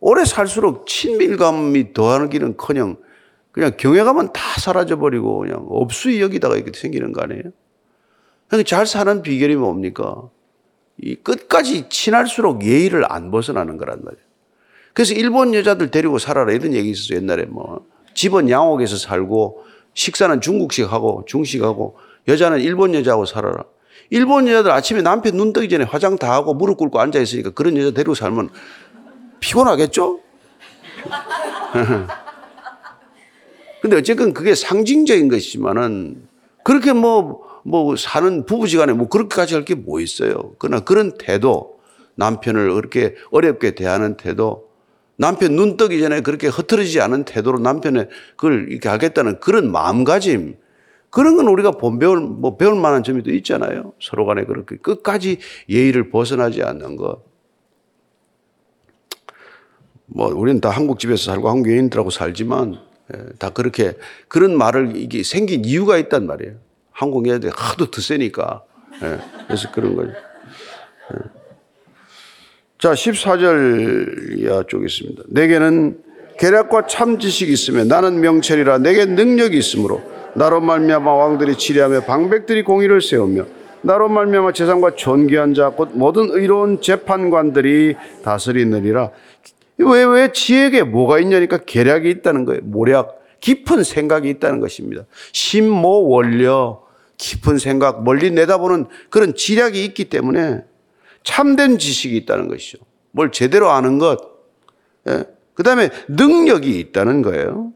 오래 0.00 0.24
살수록 0.24 0.86
친밀감이 0.86 1.92
더하기는 1.92 2.56
커녕 2.56 2.96
그냥 3.52 3.72
경외감은 3.76 4.32
다 4.32 4.40
사라져버리고 4.58 5.40
그냥 5.40 5.66
없수이 5.68 6.20
여기다가 6.20 6.56
이렇게 6.56 6.72
생기는 6.78 7.12
거 7.12 7.22
아니에요? 7.22 7.42
그러니까 8.48 8.68
잘 8.68 8.86
사는 8.86 9.22
비결이 9.22 9.56
뭡니까? 9.56 10.28
이 10.98 11.14
끝까지 11.16 11.88
친할수록 11.88 12.64
예의를 12.64 13.10
안 13.10 13.30
벗어나는 13.30 13.76
거란 13.76 14.02
말이에요. 14.04 14.24
그래서 14.94 15.14
일본 15.14 15.54
여자들 15.54 15.90
데리고 15.90 16.18
살아라 16.18 16.52
이런 16.52 16.74
얘기 16.74 16.90
있었어요. 16.90 17.18
옛날에 17.18 17.44
뭐. 17.44 17.86
집은 18.14 18.50
양옥에서 18.50 18.96
살고 18.96 19.64
식사는 19.94 20.40
중국식 20.40 20.92
하고 20.92 21.24
중식하고 21.26 21.96
여자는 22.28 22.60
일본 22.60 22.94
여자하고 22.94 23.24
살아라. 23.26 23.64
일본 24.10 24.46
여자들 24.48 24.70
아침에 24.70 25.02
남편 25.02 25.36
눈 25.36 25.52
뜨기 25.52 25.68
전에 25.68 25.84
화장 25.84 26.16
다 26.16 26.32
하고 26.32 26.54
무릎 26.54 26.76
꿇고 26.76 27.00
앉아 27.00 27.18
있으니까 27.20 27.50
그런 27.50 27.76
여자 27.78 27.90
데리고 27.90 28.14
살면 28.14 28.50
피곤하겠죠? 29.40 30.20
근데 33.82 33.96
어쨌든 33.96 34.32
그게 34.32 34.54
상징적인 34.54 35.28
것이지만은 35.28 36.28
그렇게 36.64 36.92
뭐, 36.92 37.42
뭐 37.64 37.96
사는 37.96 38.46
부부지간에 38.46 38.92
뭐 38.92 39.08
그렇게까지 39.08 39.54
할 39.54 39.64
게 39.64 39.74
뭐 39.74 40.00
있어요. 40.00 40.54
그러나 40.58 40.80
그런 40.84 41.18
태도, 41.18 41.80
남편을 42.14 42.72
그렇게 42.74 43.16
어렵게 43.32 43.74
대하는 43.74 44.16
태도, 44.16 44.68
남편 45.16 45.56
눈 45.56 45.76
뜨기 45.76 46.00
전에 46.00 46.20
그렇게 46.20 46.46
흐트러지지 46.48 47.00
않은 47.00 47.24
태도로 47.24 47.58
남편의 47.58 48.08
그걸 48.36 48.68
이렇게 48.70 48.88
하겠다는 48.88 49.40
그런 49.40 49.70
마음가짐, 49.72 50.56
그런 51.10 51.36
건 51.36 51.48
우리가 51.48 51.72
본 51.72 51.98
배울, 51.98 52.20
뭐 52.20 52.56
배울 52.56 52.76
만한 52.76 53.02
점이 53.02 53.22
또 53.22 53.32
있잖아요. 53.32 53.92
서로 54.00 54.24
간에 54.26 54.44
그렇게 54.44 54.76
끝까지 54.76 55.38
예의를 55.68 56.08
벗어나지 56.10 56.62
않는 56.62 56.96
것. 56.96 57.22
뭐, 60.06 60.28
우리는 60.28 60.60
다 60.60 60.70
한국 60.70 60.98
집에서 60.98 61.32
살고 61.32 61.48
한국 61.50 61.70
여인들하고 61.70 62.10
살지만, 62.10 62.74
예, 62.74 62.91
다 63.38 63.50
그렇게, 63.50 63.94
그런 64.28 64.56
말을 64.56 64.92
이게 64.96 65.22
생긴 65.22 65.64
이유가 65.64 65.98
있단 65.98 66.26
말이에요. 66.26 66.54
여인들이 67.26 67.52
하도 67.54 67.90
드세니까. 67.90 68.62
예, 69.02 69.18
그래서 69.46 69.70
그런 69.72 69.96
거죠. 69.96 70.10
예. 70.12 71.18
자, 72.78 72.92
14절 72.92 74.38
이하 74.38 74.64
쪽에 74.68 74.86
있습니다. 74.86 75.22
내게는 75.28 75.98
계략과 76.38 76.86
참 76.86 77.18
지식이 77.18 77.52
있으며 77.52 77.84
나는 77.84 78.20
명철이라 78.20 78.78
내게 78.78 79.04
능력이 79.04 79.56
있으므로 79.56 80.02
나로 80.34 80.60
말미암아 80.60 81.12
왕들이 81.12 81.56
치리하며 81.56 82.02
방백들이 82.04 82.64
공의를 82.64 83.00
세우며 83.02 83.46
나로 83.82 84.08
말미암아 84.08 84.52
재산과 84.52 84.94
존귀한 84.96 85.54
자 85.54 85.70
곧 85.70 85.90
모든 85.92 86.30
의로운 86.30 86.80
재판관들이 86.80 87.96
다스리느니라. 88.24 89.10
왜, 89.82 90.04
왜 90.04 90.32
지혜에 90.32 90.82
뭐가 90.82 91.18
있냐니까 91.18 91.58
계략이 91.58 92.10
있다는 92.10 92.44
거예요. 92.44 92.60
모략, 92.64 93.20
깊은 93.40 93.84
생각이 93.84 94.28
있다는 94.30 94.60
것입니다. 94.60 95.04
심모 95.32 96.08
원려, 96.08 96.82
깊은 97.18 97.58
생각, 97.58 98.02
멀리 98.04 98.30
내다보는 98.30 98.86
그런 99.10 99.34
지략이 99.34 99.84
있기 99.84 100.06
때문에 100.06 100.62
참된 101.24 101.78
지식이 101.78 102.16
있다는 102.18 102.48
것이죠. 102.48 102.78
뭘 103.10 103.30
제대로 103.30 103.70
아는 103.70 103.98
것. 103.98 104.18
예? 105.08 105.24
그 105.54 105.62
다음에 105.62 105.90
능력이 106.08 106.78
있다는 106.78 107.22
거예요. 107.22 107.72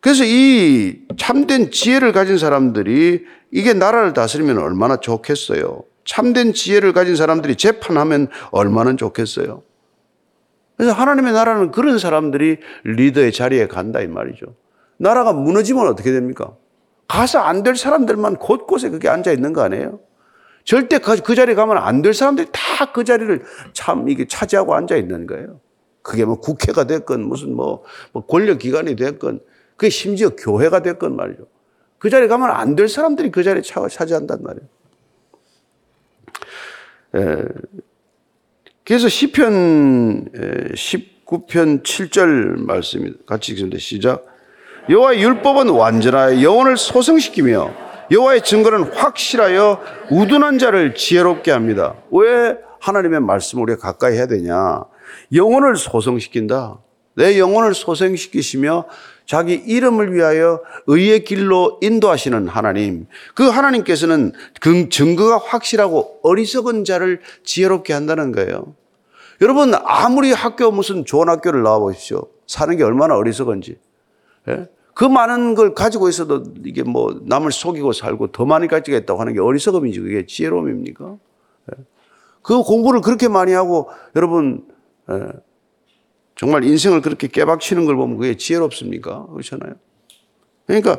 그래서 0.00 0.24
이 0.24 1.00
참된 1.16 1.70
지혜를 1.70 2.12
가진 2.12 2.38
사람들이 2.38 3.24
이게 3.50 3.72
나라를 3.72 4.12
다스리면 4.12 4.58
얼마나 4.58 4.98
좋겠어요. 4.98 5.84
참된 6.04 6.52
지혜를 6.52 6.92
가진 6.92 7.16
사람들이 7.16 7.56
재판하면 7.56 8.28
얼마나 8.50 8.94
좋겠어요. 8.96 9.62
그래서 10.76 10.92
하나님의 10.92 11.32
나라는 11.32 11.70
그런 11.70 11.98
사람들이 11.98 12.58
리더의 12.84 13.32
자리에 13.32 13.66
간다 13.68 14.00
이 14.00 14.06
말이죠. 14.08 14.54
나라가 14.96 15.32
무너지면 15.32 15.86
어떻게 15.88 16.12
됩니까? 16.12 16.54
가서 17.08 17.38
안 17.40 17.62
될 17.62 17.76
사람들만 17.76 18.36
곳곳에 18.36 18.90
그게 18.90 19.08
앉아 19.08 19.32
있는 19.32 19.52
거 19.52 19.62
아니에요? 19.62 20.00
절대 20.64 20.98
그, 20.98 21.16
그 21.20 21.34
자리에 21.34 21.54
가면 21.54 21.76
안 21.78 22.02
될 22.02 22.14
사람들이 22.14 22.48
다 22.52 22.92
그 22.92 23.04
자리를 23.04 23.42
참 23.72 24.08
이게 24.08 24.26
차지하고 24.26 24.74
앉아 24.74 24.96
있는 24.96 25.26
거예요. 25.26 25.60
그게 26.02 26.24
뭐 26.24 26.40
국회가 26.40 26.84
됐건 26.84 27.22
무슨 27.22 27.54
뭐, 27.54 27.82
뭐 28.12 28.26
권력기관이 28.26 28.96
됐건 28.96 29.40
그게 29.76 29.90
심지어 29.90 30.30
교회가 30.30 30.80
됐건 30.80 31.14
말이죠. 31.16 31.46
그 31.98 32.10
자리에 32.10 32.28
가면 32.28 32.50
안 32.50 32.74
될 32.76 32.88
사람들이 32.88 33.30
그 33.30 33.42
자리에 33.42 33.62
차지한단 33.62 34.42
말이에요. 34.42 34.68
에, 37.16 37.44
그래서 38.86 39.08
시편 39.08 40.30
19편 40.74 41.82
7절 41.82 42.66
말씀입니다. 42.66 43.18
같이 43.26 43.52
읽습니다. 43.52 43.78
시작. 43.78 44.26
여호와의 44.90 45.22
율법은 45.22 45.70
완전하여 45.70 46.42
영혼을 46.42 46.76
소성시키며 46.76 47.72
여호와의 48.10 48.42
증거는 48.42 48.92
확실하여 48.92 49.80
우둔한 50.10 50.58
자를 50.58 50.94
지혜롭게 50.94 51.50
합니다. 51.50 51.94
왜 52.10 52.58
하나님의 52.80 53.20
말씀을 53.20 53.62
우리가 53.62 53.80
가까이 53.80 54.16
해야 54.16 54.26
되냐? 54.26 54.84
영혼을 55.32 55.76
소성시킨다. 55.76 56.78
내 57.14 57.38
영혼을 57.38 57.74
소생시키시며 57.74 58.86
자기 59.26 59.54
이름을 59.54 60.12
위하여 60.12 60.60
의의 60.86 61.24
길로 61.24 61.78
인도하시는 61.80 62.48
하나님. 62.48 63.06
그 63.34 63.48
하나님께서는 63.48 64.32
그 64.60 64.88
증거가 64.88 65.38
확실하고 65.38 66.20
어리석은 66.22 66.84
자를 66.84 67.20
지혜롭게 67.44 67.92
한다는 67.92 68.32
거예요. 68.32 68.74
여러분, 69.40 69.72
아무리 69.74 70.32
학교 70.32 70.70
무슨 70.70 71.04
좋은 71.04 71.28
학교를 71.28 71.62
나와 71.62 71.78
보십시오. 71.78 72.26
사는 72.46 72.76
게 72.76 72.84
얼마나 72.84 73.16
어리석은지. 73.16 73.78
예? 74.48 74.68
그 74.94 75.04
많은 75.04 75.54
걸 75.54 75.74
가지고 75.74 76.08
있어도 76.08 76.44
이게 76.64 76.82
뭐 76.82 77.20
남을 77.22 77.50
속이고 77.50 77.92
살고 77.92 78.28
더 78.28 78.44
많이 78.44 78.68
가지겠다고 78.68 79.20
하는 79.20 79.32
게 79.32 79.40
어리석음이지 79.40 80.00
그게 80.00 80.26
지혜로움입니까? 80.26 81.16
예? 81.72 81.84
그 82.42 82.62
공부를 82.62 83.00
그렇게 83.00 83.26
많이 83.26 83.52
하고 83.52 83.88
여러분 84.14 84.64
예, 85.10 85.20
정말 86.36 86.64
인생을 86.64 87.00
그렇게 87.00 87.28
깨박치는 87.28 87.84
걸 87.86 87.96
보면 87.96 88.18
그게 88.18 88.36
지혜롭습니까? 88.36 89.26
그렇잖아요. 89.26 89.74
그러니까 90.66 90.98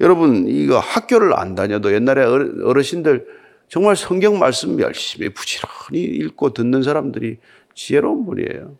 여러분 0.00 0.46
이거 0.46 0.78
학교를 0.78 1.38
안 1.38 1.54
다녀도 1.54 1.92
옛날에 1.92 2.22
어르신들 2.22 3.26
정말 3.68 3.96
성경 3.96 4.38
말씀 4.38 4.78
열심히 4.80 5.30
부지런히 5.30 6.02
읽고 6.02 6.52
듣는 6.52 6.82
사람들이 6.82 7.38
지혜로운 7.74 8.26
분이에요. 8.26 8.76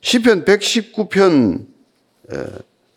시편 0.00 0.44
119편 0.44 1.66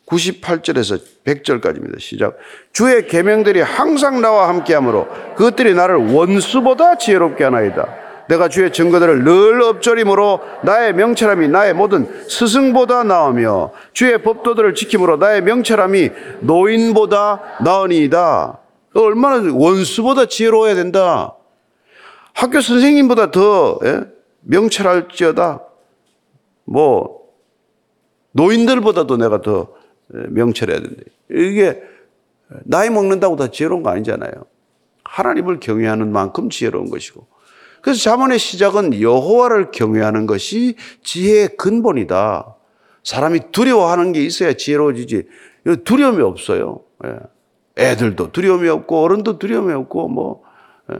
98절에서 0.05 1.01
100절까지입니다. 1.23 1.99
시작. 1.99 2.37
주의 2.73 3.05
계명들이 3.07 3.61
항상 3.61 4.21
나와 4.21 4.49
함께하므로 4.49 5.07
그것들이 5.35 5.75
나를 5.75 5.95
원수보다 6.13 6.97
지혜롭게 6.97 7.43
하나이다. 7.43 7.98
내가 8.29 8.47
주의 8.47 8.71
증거들을 8.71 9.23
늘 9.23 9.61
엎조림으로 9.61 10.41
나의 10.63 10.93
명철함이 10.93 11.47
나의 11.47 11.73
모든 11.73 12.05
스승보다 12.29 13.03
나으며 13.03 13.71
주의 13.91 14.21
법도들을 14.21 14.75
지킴으로 14.75 15.17
나의 15.17 15.41
명철함이 15.41 16.11
노인보다 16.41 17.57
나으니이다. 17.63 18.59
얼마나 18.93 19.51
원수보다 19.51 20.27
지혜로워야 20.27 20.75
된다. 20.75 21.35
학교 22.33 22.61
선생님보다 22.61 23.31
더 23.31 23.79
예? 23.83 24.01
명철할지어다. 24.41 25.63
뭐 26.65 27.19
노인들보다도 28.33 29.17
내가 29.17 29.41
더 29.41 29.69
예, 30.13 30.19
명철해야 30.29 30.79
된다. 30.79 31.01
이게 31.31 31.81
나이 32.63 32.91
먹는다고 32.91 33.37
다 33.37 33.47
지혜로운 33.47 33.81
거 33.81 33.89
아니잖아요. 33.89 34.31
하나님을 35.03 35.59
경외하는 35.59 36.11
만큼 36.11 36.51
지혜로운 36.51 36.91
것이고 36.91 37.38
그래서 37.81 38.01
자문의 38.01 38.39
시작은 38.39 39.01
여호와를 39.01 39.71
경외하는 39.71 40.25
것이 40.25 40.75
지혜의 41.03 41.57
근본이다. 41.57 42.55
사람이 43.03 43.51
두려워하는 43.51 44.11
게 44.11 44.23
있어야 44.23 44.53
지혜로워지지. 44.53 45.27
두려움이 45.83 46.21
없어요. 46.21 46.81
예. 47.05 47.15
애들도 47.77 48.31
두려움이 48.31 48.67
없고 48.67 49.01
어른도 49.01 49.39
두려움이 49.39 49.73
없고 49.73 50.07
뭐 50.09 50.43
예. 50.91 50.97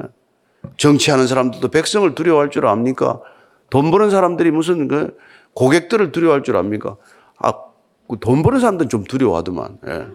정치하는 0.77 1.27
사람들도 1.27 1.67
백성을 1.69 2.13
두려워할 2.15 2.49
줄 2.49 2.65
압니까? 2.65 3.21
돈 3.69 3.91
버는 3.91 4.09
사람들이 4.09 4.51
무슨 4.51 4.87
그 4.87 5.17
고객들을 5.53 6.11
두려워할 6.11 6.43
줄 6.43 6.57
압니까? 6.57 6.97
아, 7.37 7.53
그돈 8.07 8.41
버는 8.43 8.59
사람들은 8.59 8.89
좀 8.89 9.03
두려워하더만. 9.03 9.77
예. 9.87 10.07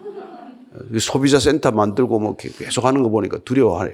소비자 0.99 1.39
센터 1.39 1.71
만들고 1.71 2.19
뭐 2.19 2.35
계속 2.35 2.83
하는 2.85 3.03
거 3.03 3.09
보니까 3.09 3.37
두려워하네. 3.45 3.91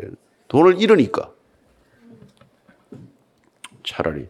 돈을 0.48 0.82
잃으니까. 0.82 1.30
차라리. 3.84 4.28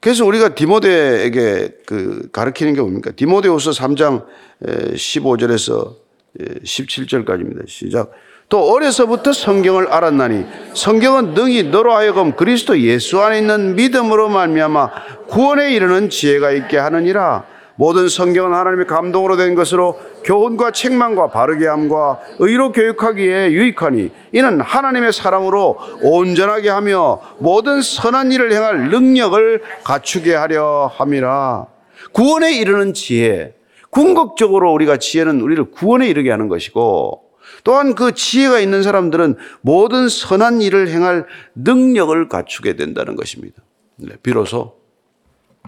그래서 0.00 0.24
우리가 0.24 0.54
디모데에게 0.54 1.78
그 1.86 2.28
가르치는 2.32 2.74
게 2.74 2.80
뭡니까? 2.80 3.10
디모데후서 3.10 3.72
3장 3.72 4.24
15절에서 4.62 5.96
17절까지입니다. 6.38 7.68
시작. 7.68 8.12
또 8.48 8.72
어려서부터 8.72 9.32
성경을 9.32 9.88
알았나니 9.88 10.44
성경은 10.74 11.34
능히 11.34 11.64
너로 11.64 11.92
하여금 11.92 12.36
그리스도 12.36 12.78
예수 12.80 13.20
안에 13.20 13.38
있는 13.38 13.74
믿음으로 13.74 14.28
말미암아 14.28 15.26
구원에 15.26 15.74
이르는 15.74 16.10
지혜가 16.10 16.52
있게 16.52 16.76
하느니라. 16.78 17.44
모든 17.76 18.08
성경은 18.08 18.56
하나님의 18.56 18.86
감동으로 18.86 19.36
된 19.36 19.54
것으로 19.54 20.00
교훈과 20.24 20.72
책망과 20.72 21.28
바르게 21.28 21.66
함과 21.66 22.20
의로 22.38 22.72
교육하기에 22.72 23.52
유익하니 23.52 24.10
이는 24.32 24.60
하나님의 24.60 25.12
사랑으로 25.12 25.78
온전하게 26.02 26.70
하며 26.70 27.20
모든 27.38 27.82
선한 27.82 28.32
일을 28.32 28.52
행할 28.52 28.88
능력을 28.90 29.62
갖추게 29.84 30.34
하려 30.34 30.90
함이라. 30.94 31.66
구원에 32.12 32.56
이르는 32.56 32.94
지혜. 32.94 33.54
궁극적으로 33.90 34.72
우리가 34.72 34.96
지혜는 34.96 35.40
우리를 35.40 35.70
구원에 35.70 36.08
이르게 36.08 36.30
하는 36.30 36.48
것이고 36.48 37.22
또한 37.64 37.94
그 37.94 38.12
지혜가 38.12 38.58
있는 38.58 38.82
사람들은 38.82 39.36
모든 39.60 40.08
선한 40.08 40.60
일을 40.60 40.88
행할 40.88 41.26
능력을 41.54 42.28
갖추게 42.28 42.76
된다는 42.76 43.16
것입니다. 43.16 43.62
네, 43.96 44.14
비로소 44.22 44.74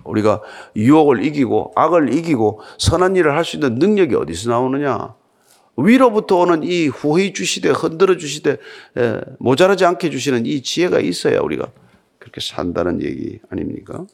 우리가 0.05 0.41
유혹을 0.77 1.25
이기고 1.25 1.73
악을 1.77 2.13
이기고 2.13 2.61
선한 2.79 3.17
일을 3.17 3.37
할 3.37 3.45
수 3.45 3.57
있는 3.57 3.77
능력이 3.77 4.15
어디서 4.15 4.51
나오느냐? 4.51 5.15
위로부터 5.77 6.39
오는 6.39 6.63
이 6.65 6.89
후히 6.89 7.33
주시되 7.33 7.71
흔들어 7.71 8.17
주시되 8.17 8.57
모자라지 9.39 9.85
않게 9.85 10.11
주시는 10.11 10.45
이 10.45 10.63
지혜가 10.63 11.01
있어야 11.01 11.41
우리가 11.41 11.71
그렇게 12.19 12.41
산다는 12.41 13.01
얘기 13.03 13.39
아닙니까? 13.51 14.05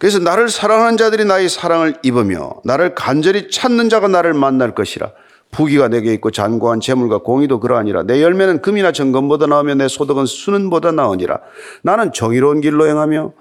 그래서 0.00 0.18
나를 0.18 0.48
사랑하는 0.48 0.96
자들이 0.96 1.24
나의 1.24 1.48
사랑을 1.48 1.94
입으며 2.02 2.60
나를 2.64 2.96
간절히 2.96 3.50
찾는 3.50 3.88
자가 3.88 4.08
나를 4.08 4.34
만날 4.34 4.74
것이라. 4.74 5.12
부귀가 5.50 5.88
내게 5.88 6.12
있고 6.14 6.30
잔고한 6.30 6.80
재물과 6.80 7.18
공의도 7.18 7.60
그러하니라. 7.60 8.04
내 8.04 8.22
열매는 8.22 8.62
금이나 8.62 8.92
정금보다 8.92 9.46
나으며 9.46 9.74
내 9.74 9.88
소득은 9.88 10.26
수는보다 10.26 10.92
나으니라. 10.92 11.40
나는 11.82 12.12
정의로운 12.12 12.60
길로 12.60 12.86
행하며 12.86 13.32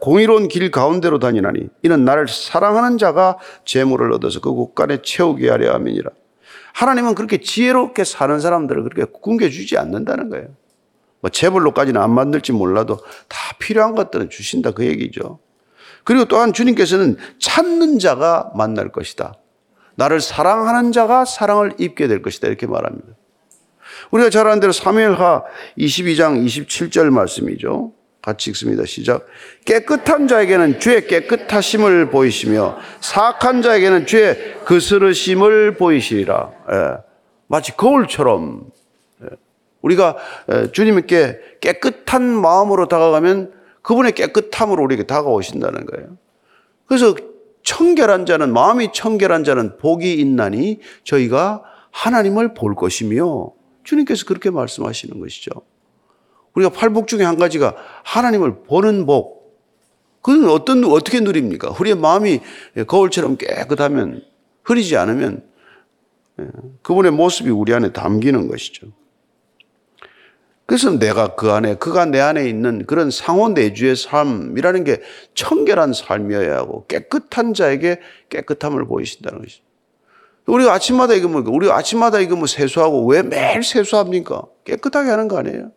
공의로운 0.00 0.48
길 0.48 0.70
가운데로 0.70 1.18
다니나니 1.18 1.68
이는 1.82 2.04
나를 2.04 2.28
사랑하는 2.28 2.98
자가 2.98 3.38
재물을 3.64 4.12
얻어서 4.12 4.40
그 4.40 4.52
국간에 4.52 5.02
채우게 5.02 5.50
하려 5.50 5.74
함이니라. 5.74 6.10
하나님은 6.74 7.14
그렇게 7.14 7.38
지혜롭게 7.38 8.04
사는 8.04 8.38
사람들을 8.38 8.82
그렇게 8.82 9.10
굶겨주지 9.20 9.78
않는다는 9.78 10.30
거예요. 10.30 10.48
뭐 11.20 11.30
재물로까지는 11.30 12.00
안 12.00 12.12
만들지 12.12 12.52
몰라도 12.52 12.98
다 13.28 13.38
필요한 13.58 13.94
것들은 13.94 14.30
주신다 14.30 14.72
그 14.72 14.84
얘기죠. 14.84 15.38
그리고 16.04 16.26
또한 16.26 16.52
주님께서는 16.52 17.16
찾는 17.40 17.98
자가 17.98 18.52
만날 18.54 18.92
것이다. 18.92 19.34
나를 19.96 20.20
사랑하는 20.20 20.92
자가 20.92 21.24
사랑을 21.24 21.72
입게 21.78 22.06
될 22.06 22.22
것이다. 22.22 22.48
이렇게 22.48 22.66
말합니다. 22.66 23.08
우리가 24.10 24.30
잘 24.30 24.46
아는 24.46 24.60
대로 24.60 24.72
사무엘하 24.72 25.44
22장 25.78 26.44
27절 26.44 27.10
말씀이죠. 27.10 27.92
같이 28.22 28.50
읽습니다. 28.50 28.84
시작. 28.84 29.26
깨끗한 29.64 30.26
자에게는 30.26 30.80
주의 30.80 31.06
깨끗하심을 31.06 32.10
보이시며 32.10 32.76
사악한 33.00 33.62
자에게는 33.62 34.06
주의 34.06 34.36
그스르심을 34.64 35.76
보이시리라. 35.76 36.50
예. 36.72 36.96
마치 37.46 37.76
거울처럼 37.76 38.64
예. 39.22 39.28
우리가 39.80 40.16
예, 40.50 40.72
주님께 40.72 41.58
깨끗한 41.60 42.24
마음으로 42.24 42.88
다가가면 42.88 43.52
그분의 43.82 44.12
깨끗함으로 44.12 44.82
우리에게 44.82 45.04
다가오신다는 45.04 45.86
거예요. 45.86 46.08
그래서 46.86 47.14
청결한 47.66 48.26
자는 48.26 48.52
마음이 48.52 48.92
청결한 48.92 49.42
자는 49.42 49.76
복이 49.76 50.14
있나니 50.14 50.78
저희가 51.02 51.64
하나님을 51.90 52.54
볼 52.54 52.76
것이며 52.76 53.50
주님께서 53.82 54.24
그렇게 54.24 54.50
말씀하시는 54.50 55.18
것이죠. 55.18 55.50
우리가 56.54 56.70
팔복 56.70 57.08
중에 57.08 57.24
한 57.24 57.36
가지가 57.36 57.74
하나님을 58.04 58.62
보는 58.62 59.04
복. 59.04 59.58
그건 60.22 60.48
어떤 60.48 60.84
어떻게 60.84 61.18
누립니까? 61.18 61.74
우리의 61.80 61.96
마음이 61.96 62.40
거울처럼 62.86 63.36
깨끗하면 63.36 64.22
흐리지 64.62 64.96
않으면 64.96 65.44
예, 66.38 66.46
그분의 66.82 67.10
모습이 67.12 67.50
우리 67.50 67.74
안에 67.74 67.92
담기는 67.92 68.46
것이죠. 68.46 68.86
그래서 70.66 70.90
내가 70.98 71.36
그 71.36 71.52
안에, 71.52 71.76
그가 71.76 72.06
내 72.06 72.20
안에 72.20 72.48
있는 72.48 72.84
그런 72.86 73.10
상호 73.10 73.48
내주의 73.48 73.94
삶이라는 73.94 74.82
게 74.82 75.00
청결한 75.34 75.92
삶이어야 75.92 76.56
하고 76.56 76.86
깨끗한 76.88 77.54
자에게 77.54 78.00
깨끗함을 78.30 78.84
보이신다는 78.86 79.40
것이죠. 79.42 79.62
우리가 80.46 80.72
아침마다 80.72 81.14
이거 81.14 81.28
뭐, 81.28 81.42
우리가 81.46 81.76
아침마다 81.76 82.18
이거 82.20 82.36
뭐 82.36 82.46
세수하고 82.46 83.06
왜 83.06 83.22
매일 83.22 83.62
세수합니까? 83.62 84.42
깨끗하게 84.64 85.10
하는 85.10 85.28
거 85.28 85.38
아니에요? 85.38 85.70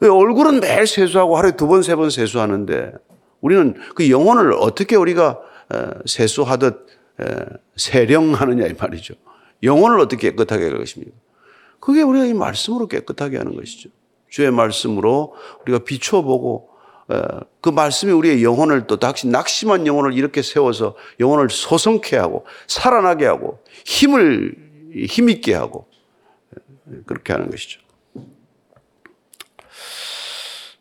왜 0.00 0.08
얼굴은 0.08 0.60
매일 0.60 0.86
세수하고 0.86 1.36
하루에 1.36 1.52
두 1.52 1.68
번, 1.68 1.82
세 1.82 1.94
번 1.94 2.10
세수하는데 2.10 2.92
우리는 3.40 3.74
그 3.94 4.10
영혼을 4.10 4.52
어떻게 4.54 4.96
우리가 4.96 5.38
어, 5.72 5.90
세수하듯 6.04 6.86
세령하느냐 7.76 8.66
이 8.66 8.74
말이죠. 8.78 9.14
영혼을 9.62 10.00
어떻게 10.00 10.30
깨끗하게 10.30 10.64
할 10.64 10.78
것입니까? 10.78 11.16
그게 11.84 12.00
우리가 12.00 12.24
이 12.24 12.32
말씀으로 12.32 12.88
깨끗하게 12.88 13.36
하는 13.36 13.54
것이죠. 13.54 13.90
주의 14.30 14.50
말씀으로 14.50 15.34
우리가 15.62 15.80
비춰보고 15.80 16.70
그 17.60 17.68
말씀이 17.68 18.10
우리의 18.10 18.42
영혼을 18.42 18.86
또 18.86 18.98
다시 18.98 19.26
낙심한 19.26 19.86
영혼을 19.86 20.14
이렇게 20.14 20.40
세워서 20.40 20.96
영혼을 21.20 21.50
소성케 21.50 22.16
하고 22.16 22.46
살아나게 22.68 23.26
하고 23.26 23.62
힘을 23.84 24.56
힘있게 24.94 25.52
하고 25.52 25.86
그렇게 27.04 27.34
하는 27.34 27.50
것이죠. 27.50 27.80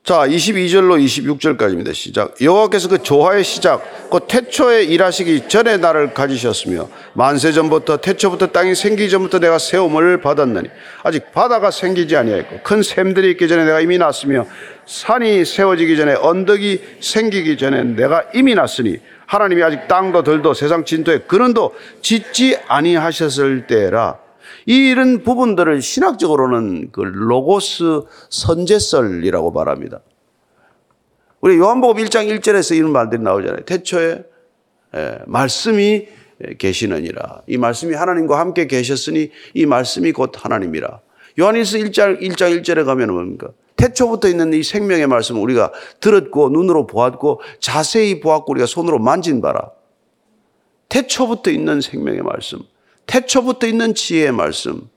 자, 0.03 0.27
22절로 0.27 1.01
26절까지입니다. 1.01 1.93
시작. 1.93 2.35
여호와께서 2.41 2.89
그 2.89 3.01
조화의 3.01 3.45
시작, 3.45 4.09
그 4.11 4.19
태초에 4.27 4.83
일하시기 4.83 5.47
전에 5.47 5.77
나를 5.77 6.13
가지셨으며 6.13 6.89
만세 7.13 7.53
전부터 7.53 8.01
태초부터 8.01 8.47
땅이 8.47 8.75
생기기 8.75 9.09
전부터 9.09 9.39
내가 9.39 9.57
세움을 9.57 10.19
받았느니 10.19 10.67
아직 11.03 11.31
바다가 11.31 11.71
생기지 11.71 12.17
아니하였고 12.17 12.63
큰 12.63 12.83
샘들이 12.83 13.31
있기 13.31 13.47
전에 13.47 13.63
내가 13.63 13.79
이미 13.79 13.97
났으며 13.97 14.45
산이 14.85 15.45
세워지기 15.45 15.95
전에 15.95 16.15
언덕이 16.15 16.81
생기기 16.99 17.55
전에 17.55 17.83
내가 17.83 18.25
이미 18.33 18.55
났으니 18.55 18.97
하나님이 19.25 19.63
아직 19.63 19.87
땅도 19.87 20.23
들도 20.23 20.53
세상 20.53 20.83
진토에 20.83 21.19
근원도 21.19 21.75
짓지 22.01 22.57
아니하셨을 22.67 23.67
때라 23.67 24.22
이 24.65 24.89
이런 24.89 25.23
부분들을 25.23 25.81
신학적으로는 25.81 26.91
그 26.91 27.01
로고스 27.01 28.01
선제설이라고 28.29 29.51
말합니다. 29.51 30.01
우리 31.41 31.57
요한복음 31.57 32.03
1장 32.05 32.27
1절에서 32.39 32.77
이런 32.77 32.91
말들이 32.91 33.21
나오잖아요. 33.21 33.65
태초에 33.65 34.23
말씀이 35.25 36.07
계시느니라. 36.57 37.41
이 37.47 37.57
말씀이 37.57 37.93
하나님과 37.93 38.39
함께 38.39 38.67
계셨으니 38.67 39.29
이 39.53 39.65
말씀이 39.65 40.11
곧 40.11 40.31
하나님이라. 40.35 41.01
요한일서 41.39 41.79
1장, 41.79 42.21
1장 42.21 42.61
1절에 42.61 42.85
가면 42.85 43.11
뭡니까? 43.11 43.49
태초부터 43.75 44.27
있는 44.29 44.53
이 44.53 44.63
생명의 44.63 45.07
말씀을 45.07 45.41
우리가 45.41 45.71
들었고 45.99 46.49
눈으로 46.49 46.87
보았고 46.87 47.41
자세히 47.59 48.19
보았고 48.21 48.51
우리가 48.53 48.65
손으로 48.65 48.99
만진 48.99 49.41
바라. 49.41 49.71
태초부터 50.89 51.51
있는 51.51 51.81
생명의 51.81 52.21
말씀. 52.21 52.59
태초부터 53.05 53.67
있는 53.67 53.95
지혜의 53.95 54.31
말씀, 54.31 54.89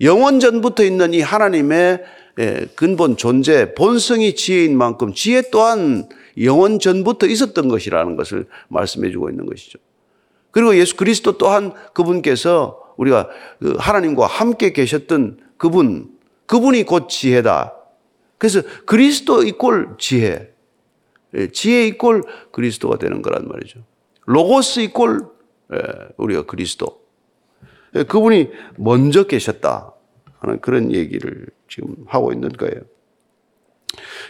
영원전부터 0.00 0.84
있는 0.84 1.14
이 1.14 1.20
하나님의 1.20 2.04
예, 2.40 2.66
근본 2.74 3.16
존재, 3.16 3.74
본성이 3.74 4.34
지혜인 4.34 4.76
만큼 4.76 5.14
지혜 5.14 5.42
또한 5.52 6.08
영원전부터 6.40 7.26
있었던 7.26 7.68
것이라는 7.68 8.16
것을 8.16 8.46
말씀해 8.68 9.10
주고 9.12 9.30
있는 9.30 9.46
것이죠. 9.46 9.78
그리고 10.50 10.76
예수 10.76 10.96
그리스도 10.96 11.38
또한 11.38 11.72
그분께서 11.92 12.94
우리가 12.96 13.28
그 13.60 13.74
하나님과 13.78 14.26
함께 14.26 14.72
계셨던 14.72 15.38
그분, 15.56 16.10
그분이 16.46 16.84
곧 16.84 17.08
지혜다. 17.08 17.74
그래서 18.38 18.62
그리스도 18.84 19.44
이꼴 19.44 19.96
지혜, 19.98 20.52
예, 21.34 21.48
지혜 21.48 21.86
이꼴 21.86 22.22
그리스도가 22.50 22.98
되는 22.98 23.22
거란 23.22 23.46
말이죠. 23.46 23.80
로고스 24.26 24.80
이꼴 24.80 25.28
예, 25.72 25.78
우리가 26.16 26.42
그리스도. 26.42 27.03
그분이 28.02 28.50
먼저 28.76 29.24
계셨다 29.24 29.92
하는 30.40 30.60
그런 30.60 30.92
얘기를 30.92 31.46
지금 31.68 31.94
하고 32.06 32.32
있는 32.32 32.50
거예요. 32.50 32.80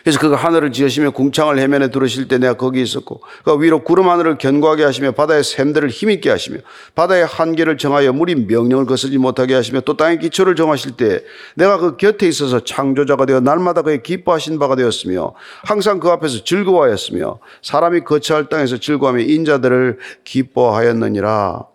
그래서 0.03 0.18
그가 0.18 0.37
하늘을 0.37 0.72
지으시며 0.72 1.12
궁창을 1.12 1.59
해면에 1.59 1.88
들으실 1.90 2.29
때 2.29 2.38
내가 2.38 2.55
거기 2.55 2.83
있었고 2.83 3.22
그 3.44 3.61
위로 3.61 3.83
구름 3.83 4.09
하늘을 4.09 4.37
견고하게 4.38 4.85
하시며 4.85 5.12
바다의 5.12 5.42
샘들을 5.42 5.88
힘있게 5.88 6.29
하시며 6.31 6.59
바다의 6.94 7.24
한계를 7.24 7.79
정하여 7.79 8.12
물이 8.12 8.46
명령을 8.46 8.87
거스지 8.87 9.16
못하게 9.18 9.55
하시며 9.55 9.81
또 9.81 9.96
땅의 9.96 10.18
기초를 10.18 10.57
정하실 10.57 10.96
때 10.98 11.24
내가 11.55 11.79
그 11.79 11.96
곁에 11.96 12.29
있어서 12.29 12.62
창조자가 12.62 13.24
되어 13.27 13.40
날마다 13.40 13.83
그의 13.83 14.03
기뻐하신 14.03 14.59
바가 14.59 14.77
되었으며 14.77 15.35
항상 15.62 16.00
그 16.00 16.09
앞에서 16.09 16.44
즐거워하였으며 16.44 17.38
사람이 17.62 18.00
거처할 18.00 18.48
땅에서 18.50 18.77
즐거워하며 18.79 19.24
인자들을 19.24 19.98
기뻐하였느니라 20.24 21.73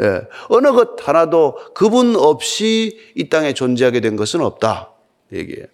예, 0.00 0.22
어느 0.48 0.72
것 0.72 0.96
하나도 1.06 1.56
그분 1.74 2.16
없이 2.16 2.98
이 3.14 3.28
땅에 3.28 3.52
존재하게 3.52 4.00
된 4.00 4.16
것은 4.16 4.40
없다. 4.40 4.92
얘기예요. 5.32 5.66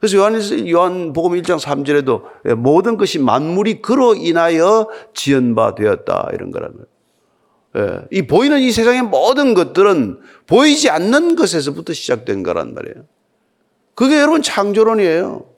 그래서 0.00 0.16
요한, 0.16 0.68
요한복음 0.68 1.40
1장 1.40 1.58
3절에도 1.58 2.22
예, 2.46 2.54
모든 2.54 2.96
것이 2.96 3.18
만물이 3.18 3.82
그로 3.82 4.14
인하여 4.14 4.88
지은 5.14 5.54
바 5.54 5.74
되었다. 5.74 6.30
이런 6.32 6.50
거예요. 6.50 6.70
예, 7.76 8.06
이 8.10 8.26
보이는 8.26 8.58
이 8.60 8.72
세상의 8.72 9.02
모든 9.02 9.54
것들은 9.54 10.20
보이지 10.46 10.88
않는 10.90 11.36
것에서부터 11.36 11.92
시작된 11.92 12.42
거란 12.42 12.74
말이에요. 12.74 13.04
그게 13.94 14.20
여러분 14.20 14.42
창조론이에요. 14.42 15.57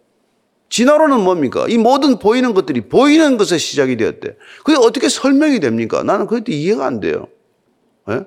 진화론은 0.70 1.20
뭡니까? 1.20 1.66
이 1.68 1.76
모든 1.78 2.18
보이는 2.18 2.54
것들이 2.54 2.82
보이는 2.88 3.36
것에 3.36 3.58
시작이 3.58 3.96
되었대. 3.96 4.36
그게 4.64 4.78
어떻게 4.78 5.08
설명이 5.08 5.60
됩니까? 5.60 6.02
나는 6.04 6.26
그것도 6.26 6.52
이해가 6.52 6.86
안 6.86 7.00
돼요. 7.00 7.26
네? 8.06 8.20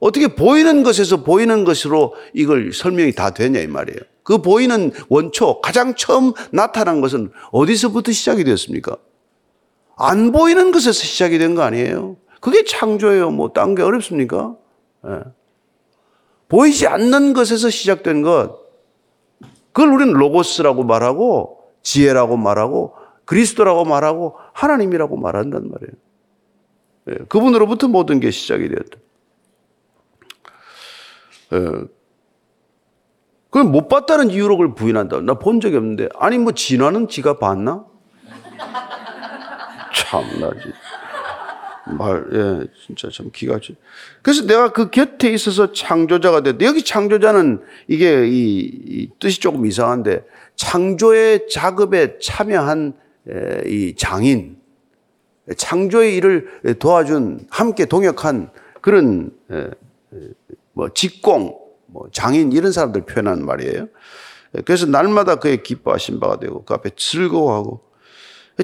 어떻게 0.00 0.28
보이는 0.34 0.82
것에서 0.82 1.22
보이는 1.22 1.64
것으로 1.64 2.14
이걸 2.34 2.72
설명이 2.72 3.12
다 3.12 3.30
되냐 3.30 3.60
이 3.60 3.66
말이에요. 3.66 4.00
그 4.22 4.38
보이는 4.38 4.90
원초 5.08 5.60
가장 5.60 5.94
처음 5.94 6.32
나타난 6.50 7.00
것은 7.00 7.30
어디서부터 7.52 8.10
시작이 8.12 8.42
되었습니까? 8.44 8.96
안 9.96 10.32
보이는 10.32 10.72
것에서 10.72 10.92
시작이 10.92 11.38
된 11.38 11.54
거 11.54 11.62
아니에요. 11.62 12.16
그게 12.40 12.64
창조예요. 12.64 13.30
뭐 13.30 13.52
딴 13.52 13.74
게 13.74 13.82
어렵습니까? 13.82 14.56
네. 15.04 15.10
보이지 16.48 16.86
않는 16.86 17.32
것에서 17.32 17.70
시작된 17.70 18.22
것. 18.22 18.60
그걸 19.72 19.92
우리는 19.92 20.12
로고스라고 20.14 20.84
말하고 20.84 21.55
지혜라고 21.86 22.36
말하고 22.36 22.96
그리스도라고 23.26 23.84
말하고 23.84 24.36
하나님이라고 24.54 25.16
말한단 25.16 25.70
말이에요. 25.70 25.92
예, 27.08 27.24
그분으로부터 27.28 27.86
모든 27.86 28.18
게 28.18 28.32
시작이 28.32 28.68
되었다. 28.68 28.98
예, 31.52 31.86
그걸 33.50 33.70
못 33.70 33.86
봤다는 33.88 34.30
이유로 34.30 34.56
그걸 34.56 34.74
부인한다. 34.74 35.20
나 35.20 35.34
본 35.34 35.60
적이 35.60 35.76
없는데. 35.76 36.08
아니, 36.18 36.38
뭐, 36.38 36.50
진화는 36.52 37.06
지가 37.06 37.38
봤나? 37.38 37.84
참나지. 39.94 40.72
말, 41.96 42.26
예, 42.32 42.66
진짜 42.84 43.08
참 43.12 43.30
기가 43.32 43.60
지. 43.60 43.76
그래서 44.22 44.44
내가 44.44 44.72
그 44.72 44.90
곁에 44.90 45.30
있어서 45.30 45.72
창조자가 45.72 46.40
됐다. 46.40 46.64
여기 46.66 46.82
창조자는 46.82 47.62
이게 47.86 48.26
이, 48.26 48.58
이 48.58 49.10
뜻이 49.20 49.40
조금 49.40 49.66
이상한데 49.66 50.24
창조의 50.56 51.48
작업에 51.48 52.18
참여한 52.18 52.94
이 53.66 53.94
장인, 53.96 54.58
창조의 55.56 56.16
일을 56.16 56.78
도와준 56.78 57.46
함께 57.50 57.84
동역한 57.84 58.50
그런 58.80 59.30
뭐 60.72 60.88
직공, 60.92 61.58
뭐 61.86 62.08
장인 62.12 62.52
이런 62.52 62.72
사람들 62.72 63.02
표현하는 63.02 63.44
말이에요. 63.46 63.88
그래서 64.64 64.86
날마다 64.86 65.36
그의 65.36 65.62
기뻐하신 65.62 66.18
바가 66.20 66.38
되고 66.40 66.64
그 66.64 66.74
앞에 66.74 66.90
즐거워하고 66.96 67.80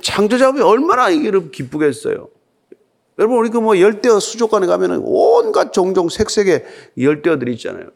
창조 0.02 0.38
작업이 0.38 0.60
얼마나 0.60 1.10
이를 1.10 1.50
기쁘겠어요. 1.50 2.28
여러분 3.18 3.38
우리 3.38 3.50
그 3.50 3.60
뭐 3.60 3.78
열대어 3.78 4.18
수족관에 4.20 4.66
가면은 4.66 5.02
온갖 5.04 5.72
종종 5.72 6.08
색색의 6.08 6.64
열대어들이 6.98 7.52
있잖아요. 7.54 7.90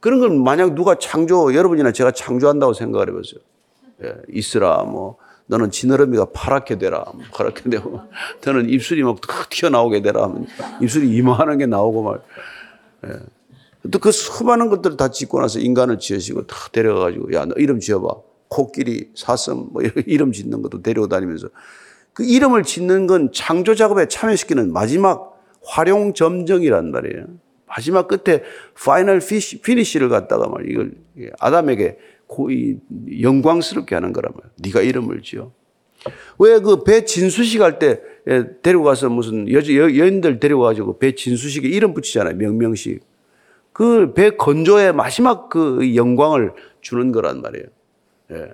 그런 0.00 0.20
걸 0.20 0.30
만약 0.30 0.74
누가 0.74 0.96
창조, 0.96 1.54
여러분이나 1.54 1.92
제가 1.92 2.12
창조한다고 2.12 2.72
생각을 2.72 3.08
해보세요. 3.08 3.40
예, 4.04 4.14
있으라, 4.28 4.84
뭐, 4.84 5.16
너는 5.46 5.70
지느러미가 5.70 6.26
파랗게 6.32 6.78
되라. 6.78 7.04
뭐 7.12 7.22
파랗게 7.32 7.70
되고, 7.70 8.00
너는 8.44 8.68
입술이 8.68 9.02
막 9.02 9.18
튀어나오게 9.50 10.02
되라. 10.02 10.32
입술이 10.80 11.08
이만한 11.16 11.58
게 11.58 11.66
나오고 11.66 12.02
말. 12.02 12.20
예. 13.06 13.18
또그 13.90 14.12
수많은 14.12 14.68
것들을 14.68 14.96
다 14.96 15.08
짓고 15.08 15.40
나서 15.40 15.58
인간을 15.58 15.98
지으시고 15.98 16.46
다 16.46 16.56
데려가가지고, 16.72 17.32
야, 17.34 17.44
너 17.46 17.54
이름 17.56 17.80
지어봐. 17.80 18.08
코끼리, 18.48 19.10
사슴, 19.14 19.68
뭐 19.72 19.82
이름 20.06 20.32
짓는 20.32 20.62
것도 20.62 20.82
데리고 20.82 21.08
다니면서. 21.08 21.48
그 22.12 22.24
이름을 22.24 22.64
짓는 22.64 23.06
건 23.06 23.30
창조 23.32 23.74
작업에 23.74 24.08
참여시키는 24.08 24.72
마지막 24.72 25.40
화룡점정이란 25.64 26.90
말이에요. 26.90 27.26
마지막 27.68 28.08
끝에 28.08 28.42
final 28.82 29.20
fini, 29.20 29.60
finish를 29.60 30.08
갖다가 30.08 30.48
말 30.48 30.68
이걸 30.70 30.92
아담에게 31.40 31.98
고이 32.26 32.76
영광스럽게 33.22 33.94
하는 33.94 34.12
거란 34.12 34.32
말이야. 34.34 34.50
네가 34.62 34.80
이름을 34.82 35.22
지어. 35.22 35.52
왜 36.38 36.60
그 36.60 36.84
배 36.84 37.04
진수식 37.04 37.60
할 37.60 37.78
때 37.78 38.00
데리고 38.62 38.84
가서 38.84 39.08
무슨 39.08 39.50
여, 39.52 39.58
여, 39.58 39.96
여인들 39.96 40.38
데리고 40.38 40.60
가지고 40.62 40.98
배 40.98 41.14
진수식에 41.14 41.66
이름 41.68 41.94
붙이잖아요. 41.94 42.36
명명식. 42.36 43.00
그 43.72 44.12
배 44.14 44.30
건조의 44.30 44.92
마지막 44.92 45.48
그 45.48 45.94
영광을 45.96 46.52
주는 46.80 47.10
거란 47.12 47.40
말이에요. 47.42 47.66
예. 48.32 48.52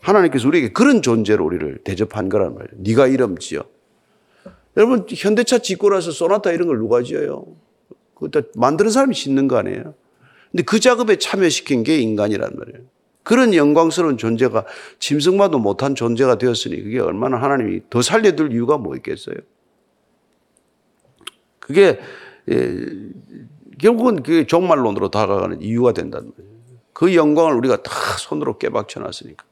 하나님께서 0.00 0.48
우리에게 0.48 0.72
그런 0.72 1.02
존재로 1.02 1.44
우리를 1.44 1.78
대접한 1.84 2.28
거란 2.28 2.54
말이에요. 2.54 2.70
네가 2.82 3.06
이름 3.06 3.36
지어. 3.38 3.64
여러분 4.76 5.04
현대차 5.08 5.58
짓고라서 5.58 6.10
소나타 6.10 6.52
이런 6.52 6.68
걸 6.68 6.78
누가 6.78 7.02
지어요? 7.02 7.44
그것도 8.20 8.48
만드는 8.54 8.90
사람이 8.90 9.14
짓는 9.14 9.48
거 9.48 9.56
아니에요? 9.56 9.94
근데 10.50 10.62
그 10.62 10.80
작업에 10.80 11.16
참여시킨 11.16 11.82
게 11.82 11.98
인간이란 11.98 12.52
말이에요. 12.56 12.86
그런 13.22 13.54
영광스러운 13.54 14.18
존재가 14.18 14.66
짐승마도 14.98 15.58
못한 15.58 15.94
존재가 15.94 16.38
되었으니 16.38 16.82
그게 16.82 17.00
얼마나 17.00 17.36
하나님이 17.36 17.82
더 17.90 18.02
살려둘 18.02 18.52
이유가 18.52 18.78
뭐 18.78 18.96
있겠어요? 18.96 19.36
그게 21.58 22.00
예, 22.50 22.86
결국은 23.78 24.22
그게 24.22 24.46
종말론으로 24.46 25.10
다가가는 25.10 25.62
이유가 25.62 25.92
된다는 25.92 26.32
거예요. 26.34 26.50
그 26.92 27.14
영광을 27.14 27.54
우리가 27.54 27.82
다 27.82 27.92
손으로 28.18 28.58
깨박쳐 28.58 29.00
놨으니까. 29.00 29.44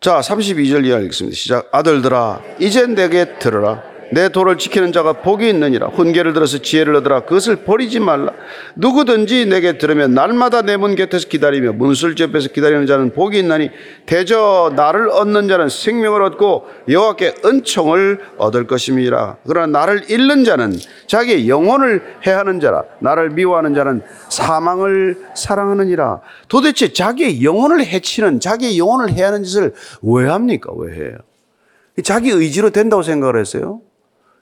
자, 0.00 0.20
32절 0.20 0.84
이하 0.84 0.98
읽습니다. 1.00 1.34
시작. 1.34 1.68
아들들아, 1.72 2.42
이제 2.60 2.86
내게 2.86 3.38
들으라. 3.38 3.93
내 4.14 4.28
도를 4.28 4.58
지키는 4.58 4.92
자가 4.92 5.14
복이 5.14 5.48
있느니라. 5.48 5.88
훈계를 5.88 6.34
들어서 6.34 6.58
지혜를 6.58 6.94
얻으라. 6.96 7.20
그것을 7.24 7.56
버리지 7.64 7.98
말라. 7.98 8.32
누구든지 8.76 9.46
내게 9.46 9.76
들으면 9.76 10.14
날마다 10.14 10.62
내 10.62 10.76
문 10.76 10.94
곁에서 10.94 11.28
기다리며 11.28 11.72
문술지 11.72 12.22
옆에서 12.24 12.48
기다리는 12.50 12.86
자는 12.86 13.12
복이 13.12 13.38
있나니 13.38 13.70
대저 14.06 14.72
나를 14.76 15.08
얻는 15.08 15.48
자는 15.48 15.68
생명을 15.68 16.22
얻고 16.22 16.66
여호와께 16.88 17.34
은총을 17.44 18.20
얻을 18.38 18.66
것임이라. 18.66 19.38
그러나 19.46 19.78
나를 19.80 20.10
잃는 20.10 20.44
자는 20.44 20.72
자기의 21.06 21.48
영혼을 21.48 22.02
해하는 22.26 22.60
자라. 22.60 22.84
나를 23.00 23.30
미워하는 23.30 23.74
자는 23.74 24.02
사망을 24.28 25.18
사랑하느니라. 25.34 26.20
도대체 26.48 26.92
자기의 26.92 27.42
영혼을 27.42 27.84
해치는 27.84 28.40
자기의 28.40 28.78
영혼을 28.78 29.10
해하는 29.10 29.42
짓을 29.42 29.74
왜 30.02 30.28
합니까? 30.28 30.70
왜 30.76 30.94
해요? 30.94 31.16
자기 32.02 32.30
의지로 32.30 32.70
된다고 32.70 33.02
생각을 33.02 33.40
했어요. 33.40 33.80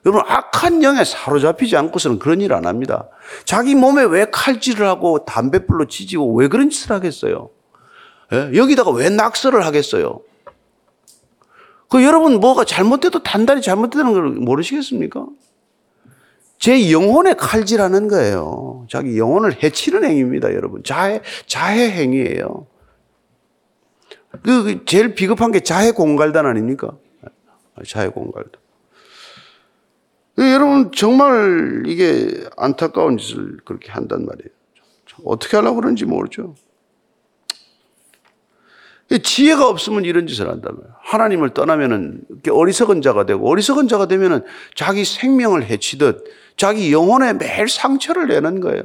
여러분 0.05 0.21
악한 0.27 0.83
영에 0.83 1.03
사로잡히지 1.03 1.77
않고서는 1.77 2.19
그런 2.19 2.41
일 2.41 2.51
안 2.53 2.65
합니다. 2.65 3.07
자기 3.45 3.73
몸에 3.75 4.03
왜 4.03 4.25
칼질을 4.29 4.85
하고 4.85 5.23
담배불로 5.25 5.87
지지고 5.87 6.35
왜 6.35 6.47
그런 6.47 6.69
짓을 6.69 6.91
하겠어요? 6.91 7.49
예? 8.33 8.51
여기다가 8.55 8.91
왜 8.91 9.09
낙서를 9.09 9.65
하겠어요? 9.65 10.21
그 11.89 12.03
여러분 12.03 12.39
뭐가 12.39 12.65
잘못돼도 12.65 13.23
단단히 13.23 13.61
잘못되는 13.61 14.13
걸 14.13 14.23
모르시겠습니까? 14.31 15.25
제 16.57 16.91
영혼에 16.91 17.33
칼질하는 17.33 18.07
거예요. 18.07 18.87
자기 18.89 19.17
영혼을 19.17 19.61
해치는 19.61 20.03
행위입니다, 20.03 20.53
여러분. 20.53 20.81
자해 20.83 21.21
자해 21.45 21.91
행위예요. 21.91 22.67
그 24.43 24.83
제일 24.85 25.13
비겁한 25.13 25.51
게 25.51 25.59
자해 25.59 25.91
공갈단 25.91 26.45
아닙니까? 26.45 26.93
자해 27.87 28.09
공갈단. 28.09 28.62
그 30.35 30.51
여러분 30.51 30.91
정말 30.91 31.83
이게 31.85 32.43
안타까운 32.57 33.17
짓을 33.17 33.57
그렇게 33.65 33.91
한단 33.91 34.25
말이에요. 34.25 34.49
어떻게 35.25 35.57
하려고 35.57 35.75
그런지 35.81 36.05
모르죠. 36.05 36.55
지혜가 39.21 39.67
없으면 39.69 40.05
이런 40.05 40.25
짓을 40.25 40.49
말이에요. 40.75 40.95
하나님을 41.03 41.51
떠나면은 41.51 42.21
어리석은 42.49 43.03
자가 43.03 43.25
되고 43.27 43.47
어리석은 43.47 43.87
자가 43.87 44.07
되면은 44.07 44.41
자기 44.73 45.05
생명을 45.05 45.65
해치듯 45.65 46.23
자기 46.57 46.91
영혼에 46.91 47.33
매일 47.33 47.67
상처를 47.67 48.27
내는 48.27 48.59
거예요. 48.59 48.83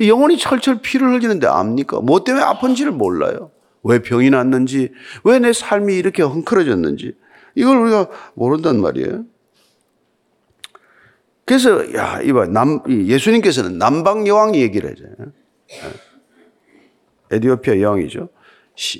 영혼이 0.00 0.38
철철 0.38 0.80
피를 0.80 1.12
흘리는데 1.12 1.46
압니까? 1.46 2.00
뭐 2.00 2.24
때문에 2.24 2.42
아픈지를 2.44 2.92
몰라요. 2.92 3.50
왜 3.82 4.00
병이 4.00 4.30
났는지, 4.30 4.92
왜 5.24 5.38
내 5.38 5.52
삶이 5.52 5.94
이렇게 5.96 6.22
헝클어졌는지 6.22 7.14
이걸 7.54 7.76
우리가 7.78 8.08
모른단 8.34 8.80
말이에요. 8.80 9.24
그래서 11.46 11.94
야 11.94 12.20
이봐 12.22 12.46
남 12.46 12.80
예수님께서는 12.88 13.78
남방 13.78 14.26
여왕 14.26 14.54
얘기를 14.56 14.90
하잖아요. 14.90 15.32
예. 17.30 17.36
에디오피아 17.36 17.80
여왕이죠. 17.80 18.28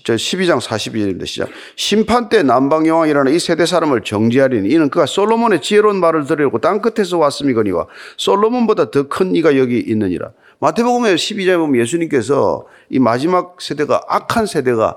저 0.05 0.15
12장 0.15 0.59
42절인데 0.61 1.27
시작. 1.27 1.51
심판 1.75 2.29
때 2.31 2.43
남방 2.43 2.87
여왕이라는 2.87 3.35
이 3.35 3.39
세대 3.39 3.67
사람을 3.67 4.03
정지하리니 4.03 4.71
이는 4.71 4.89
그가 4.89 5.05
솔로몬의 5.05 5.61
지혜로운 5.61 6.01
말을 6.01 6.25
들으려고 6.25 6.61
땅 6.61 6.81
끝에서 6.81 7.19
왔음이거니와 7.19 7.87
솔로몬보다 8.17 8.91
더 8.91 9.09
큰 9.09 9.35
이가 9.37 9.59
여기 9.59 9.79
있느니라. 9.79 10.31
마태복음에 10.61 11.15
12장에 11.17 11.59
보면 11.59 11.81
예수님께서 11.83 12.67
이 12.89 12.99
마지막 12.99 13.61
세대가 13.61 14.01
악한 14.09 14.47
세대가 14.47 14.97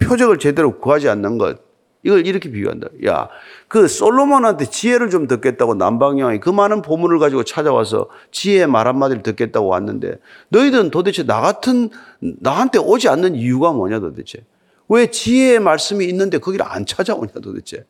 표적을 0.00 0.38
제대로 0.38 0.78
구하지 0.78 1.08
않는 1.10 1.36
것 1.36 1.58
이걸 2.02 2.26
이렇게 2.26 2.50
비유한다. 2.50 2.88
야, 3.06 3.28
그 3.68 3.88
솔로몬한테 3.88 4.66
지혜를 4.66 5.10
좀 5.10 5.26
듣겠다고 5.26 5.74
남방여왕이 5.74 6.40
그 6.40 6.50
많은 6.50 6.82
보물을 6.82 7.18
가지고 7.18 7.42
찾아와서 7.42 8.08
지혜의 8.30 8.68
말 8.68 8.86
한마디를 8.86 9.22
듣겠다고 9.22 9.66
왔는데 9.66 10.18
너희들은 10.50 10.90
도대체 10.90 11.24
나 11.24 11.40
같은, 11.40 11.90
나한테 12.20 12.78
오지 12.78 13.08
않는 13.08 13.34
이유가 13.34 13.72
뭐냐 13.72 14.00
도대체. 14.00 14.44
왜 14.88 15.10
지혜의 15.10 15.60
말씀이 15.60 16.04
있는데 16.06 16.38
거기를 16.38 16.64
안 16.66 16.86
찾아오냐 16.86 17.32
도대체. 17.42 17.84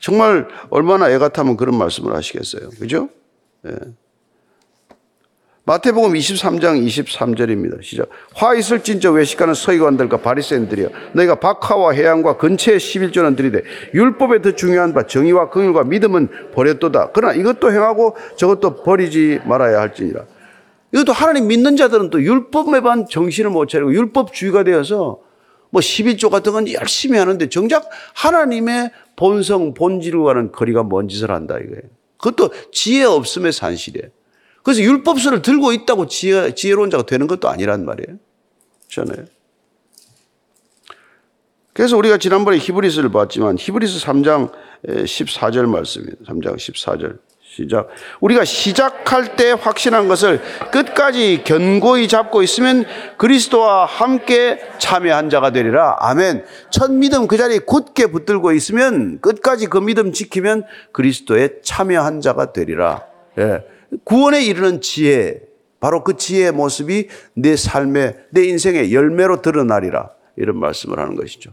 정말 0.00 0.48
얼마나 0.70 1.10
애 1.10 1.18
같으면 1.18 1.56
그런 1.56 1.76
말씀을 1.76 2.14
하시겠어요. 2.14 2.70
그죠? 2.78 3.08
예. 3.66 3.72
마태복음 5.68 6.12
23장 6.12 6.80
23절입니다. 6.86 7.82
시작. 7.82 8.08
화 8.36 8.54
있을 8.54 8.84
진저 8.84 9.10
외식하는 9.10 9.52
서기관들과 9.52 10.18
바리새인들이여 10.18 10.90
너희가 11.14 11.40
박하와 11.40 11.90
해양과 11.90 12.36
근처에 12.36 12.76
11조는 12.76 13.36
들이되 13.36 13.62
율법에 13.92 14.42
더 14.42 14.52
중요한 14.52 14.94
바 14.94 15.08
정의와 15.08 15.50
긍휼과 15.50 15.82
믿음은 15.82 16.52
버렸도다. 16.54 17.10
그러나 17.12 17.34
이것도 17.34 17.72
행하고 17.72 18.16
저것도 18.36 18.84
버리지 18.84 19.40
말아야 19.44 19.80
할지니라. 19.80 20.24
이것도 20.92 21.12
하나님 21.12 21.48
믿는 21.48 21.76
자들은 21.76 22.10
또 22.10 22.22
율법에만 22.22 23.06
정신을 23.10 23.50
못 23.50 23.68
차리고 23.68 23.92
율법주의가 23.92 24.62
되어서 24.62 25.18
뭐 25.70 25.80
11조 25.80 26.30
같은 26.30 26.52
건 26.52 26.70
열심히 26.70 27.18
하는데 27.18 27.48
정작 27.48 27.90
하나님의 28.14 28.92
본성, 29.16 29.74
본질과는 29.74 30.52
거리가 30.52 30.84
먼 30.84 31.08
짓을 31.08 31.32
한다 31.32 31.58
이거예요. 31.58 31.82
그것도 32.18 32.50
지혜 32.70 33.02
없음의 33.02 33.52
산실이에요. 33.52 34.15
그래서 34.66 34.82
율법서를 34.82 35.42
들고 35.42 35.72
있다고 35.72 36.08
지혜, 36.08 36.52
지혜로운 36.52 36.90
자가 36.90 37.06
되는 37.06 37.28
것도 37.28 37.48
아니란 37.48 37.84
말이에요. 37.84 38.18
그렇잖아요. 38.90 39.26
그래서 41.72 41.96
우리가 41.96 42.18
지난번에 42.18 42.58
히브리스를 42.58 43.12
봤지만 43.12 43.58
히브리스 43.60 44.04
3장 44.04 44.50
14절 44.84 45.66
말씀입니다. 45.66 46.24
3장 46.24 46.56
14절. 46.56 47.18
시작. 47.44 47.86
우리가 48.18 48.44
시작할 48.44 49.36
때 49.36 49.52
확신한 49.52 50.08
것을 50.08 50.40
끝까지 50.72 51.44
견고히 51.44 52.08
잡고 52.08 52.42
있으면 52.42 52.86
그리스도와 53.18 53.84
함께 53.84 54.58
참여한 54.78 55.30
자가 55.30 55.52
되리라. 55.52 55.96
아멘. 56.00 56.44
첫 56.70 56.90
믿음 56.90 57.28
그 57.28 57.36
자리에 57.36 57.60
굳게 57.60 58.08
붙들고 58.08 58.50
있으면 58.50 59.20
끝까지 59.20 59.68
그 59.68 59.78
믿음 59.78 60.12
지키면 60.12 60.64
그리스도에 60.90 61.60
참여한 61.62 62.20
자가 62.20 62.52
되리라. 62.52 63.04
예. 63.38 63.75
구원에 64.04 64.44
이르는 64.44 64.80
지혜, 64.80 65.40
바로 65.80 66.02
그 66.02 66.16
지혜의 66.16 66.52
모습이 66.52 67.08
내 67.34 67.56
삶의, 67.56 68.16
내 68.30 68.44
인생의 68.44 68.92
열매로 68.92 69.42
드러나리라. 69.42 70.10
이런 70.36 70.58
말씀을 70.58 70.98
하는 70.98 71.16
것이죠. 71.16 71.50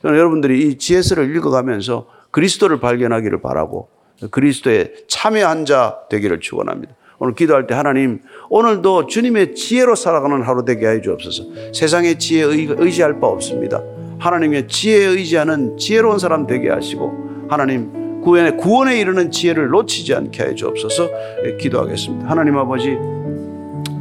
저는 0.00 0.18
여러분들이 0.18 0.68
이 0.68 0.78
지혜서를 0.78 1.34
읽어가면서 1.36 2.08
그리스도를 2.30 2.80
발견하기를 2.80 3.42
바라고 3.42 3.88
그리스도에 4.30 4.94
참여한 5.06 5.66
자 5.66 5.98
되기를 6.08 6.40
축원합니다. 6.40 6.94
오늘 7.18 7.34
기도할 7.34 7.66
때 7.66 7.74
하나님 7.74 8.20
오늘도 8.48 9.06
주님의 9.06 9.54
지혜로 9.54 9.94
살아가는 9.94 10.42
하루 10.42 10.64
되게 10.64 10.88
해 10.88 11.00
주옵소서. 11.00 11.72
세상의 11.74 12.18
지혜에 12.18 12.44
의지할 12.78 13.20
바 13.20 13.26
없습니다. 13.28 13.82
하나님의 14.18 14.68
지혜에 14.68 15.06
의지하는 15.06 15.76
지혜로운 15.76 16.18
사람 16.18 16.46
되게 16.46 16.70
하시고 16.70 17.46
하나님 17.48 18.01
구원에, 18.22 18.52
구원에 18.52 19.00
이르는 19.00 19.30
지혜를 19.30 19.68
놓치지 19.68 20.14
않게 20.14 20.42
해 20.44 20.54
주옵소서 20.54 21.10
기도하겠습니다. 21.58 22.30
하나님 22.30 22.56
아버지, 22.56 22.96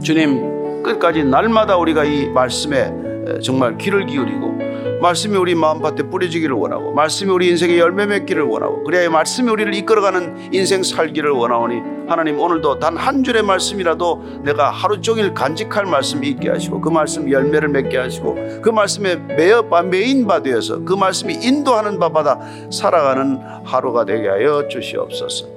주님 0.02 0.84
끝까지 0.84 1.24
날마다 1.24 1.78
우리가 1.78 2.04
이 2.06 2.30
말씀에 2.30 2.94
정말 3.42 3.78
귀를 3.78 4.06
기울이고 4.06 4.71
말씀이 5.02 5.36
우리 5.36 5.56
마음밭에 5.56 6.04
뿌려지기를 6.04 6.56
원하고 6.56 6.94
말씀이 6.94 7.32
우리 7.32 7.50
인생에 7.50 7.78
열매 7.80 8.06
맺기를 8.06 8.44
원하고 8.44 8.84
그래야 8.84 9.10
말씀이 9.10 9.50
우리를 9.50 9.74
이끌어가는 9.74 10.54
인생 10.54 10.84
살기를 10.84 11.32
원하오니 11.32 12.08
하나님 12.08 12.40
오늘도 12.40 12.80
단 12.80 12.92
한 13.02 13.24
줄의 13.24 13.42
말씀이라도 13.42 14.42
내가 14.44 14.70
하루 14.70 15.02
종일 15.02 15.34
간직할 15.34 15.86
말씀이 15.86 16.28
있게 16.30 16.50
하시고 16.50 16.82
그 16.82 16.90
말씀 16.90 17.32
열매를 17.32 17.70
맺게 17.70 17.98
하시고 17.98 18.62
그 18.62 18.70
말씀에 18.70 19.16
매여 19.16 19.70
바 19.70 19.82
메인 19.82 20.28
바 20.28 20.44
되어서 20.44 20.84
그 20.84 20.94
말씀이 20.94 21.34
인도하는 21.34 21.98
바마다 21.98 22.40
살아가는 22.72 23.40
하루가 23.64 24.06
되게 24.06 24.28
하여 24.28 24.68
주시옵소서. 24.68 25.48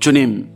주님 0.00 0.48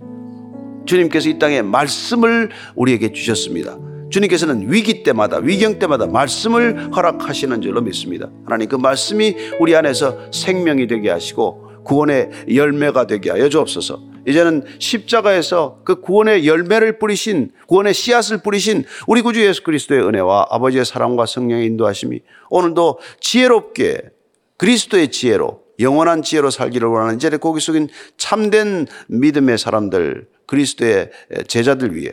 주님께서 0.85 1.29
이 1.29 1.39
땅에 1.39 1.63
말씀을 1.63 2.51
우리에게 2.75 3.13
주셨습니다. 3.13 3.77
주님께서는 4.11 4.73
위기 4.73 5.03
때마다 5.03 5.39
위경 5.39 5.79
때마다 5.79 6.07
말씀을 6.07 6.95
허락하시는 6.95 7.61
줄로 7.61 7.81
믿습니다. 7.83 8.31
하나님 8.45 8.69
그 8.69 8.77
말씀이 8.77 9.37
우리 9.61 9.77
안에서 9.77 10.31
생명이 10.33 10.87
되게 10.87 11.11
하시고 11.11 11.85
구원의 11.85 12.31
열매가 12.55 13.07
되게 13.07 13.31
하여 13.31 13.49
주옵소서. 13.49 14.09
이제는 14.27 14.65
십자가에서 14.79 15.81
그 15.85 16.01
구원의 16.03 16.47
열매를 16.47 16.99
뿌리신 16.99 17.51
구원의 17.67 17.95
씨앗을 17.95 18.43
뿌리신 18.43 18.85
우리 19.07 19.23
구주 19.23 19.45
예수 19.45 19.63
그리스도의 19.63 20.03
은혜와 20.07 20.49
아버지의 20.51 20.85
사랑과 20.85 21.25
성령의 21.25 21.67
인도하심이 21.67 22.21
오늘도 22.51 22.99
지혜롭게 23.21 24.03
그리스도의 24.59 25.11
지혜로 25.11 25.63
영원한 25.81 26.23
지혜로 26.23 26.51
살기를 26.51 26.89
원하는 26.89 27.17
이제 27.17 27.31
고기 27.31 27.61
숙인 27.61 27.89
참된 28.19 28.87
믿음의 29.07 29.57
사람들 29.57 30.27
그리스도의 30.47 31.11
제자들 31.47 31.95
위해 31.95 32.13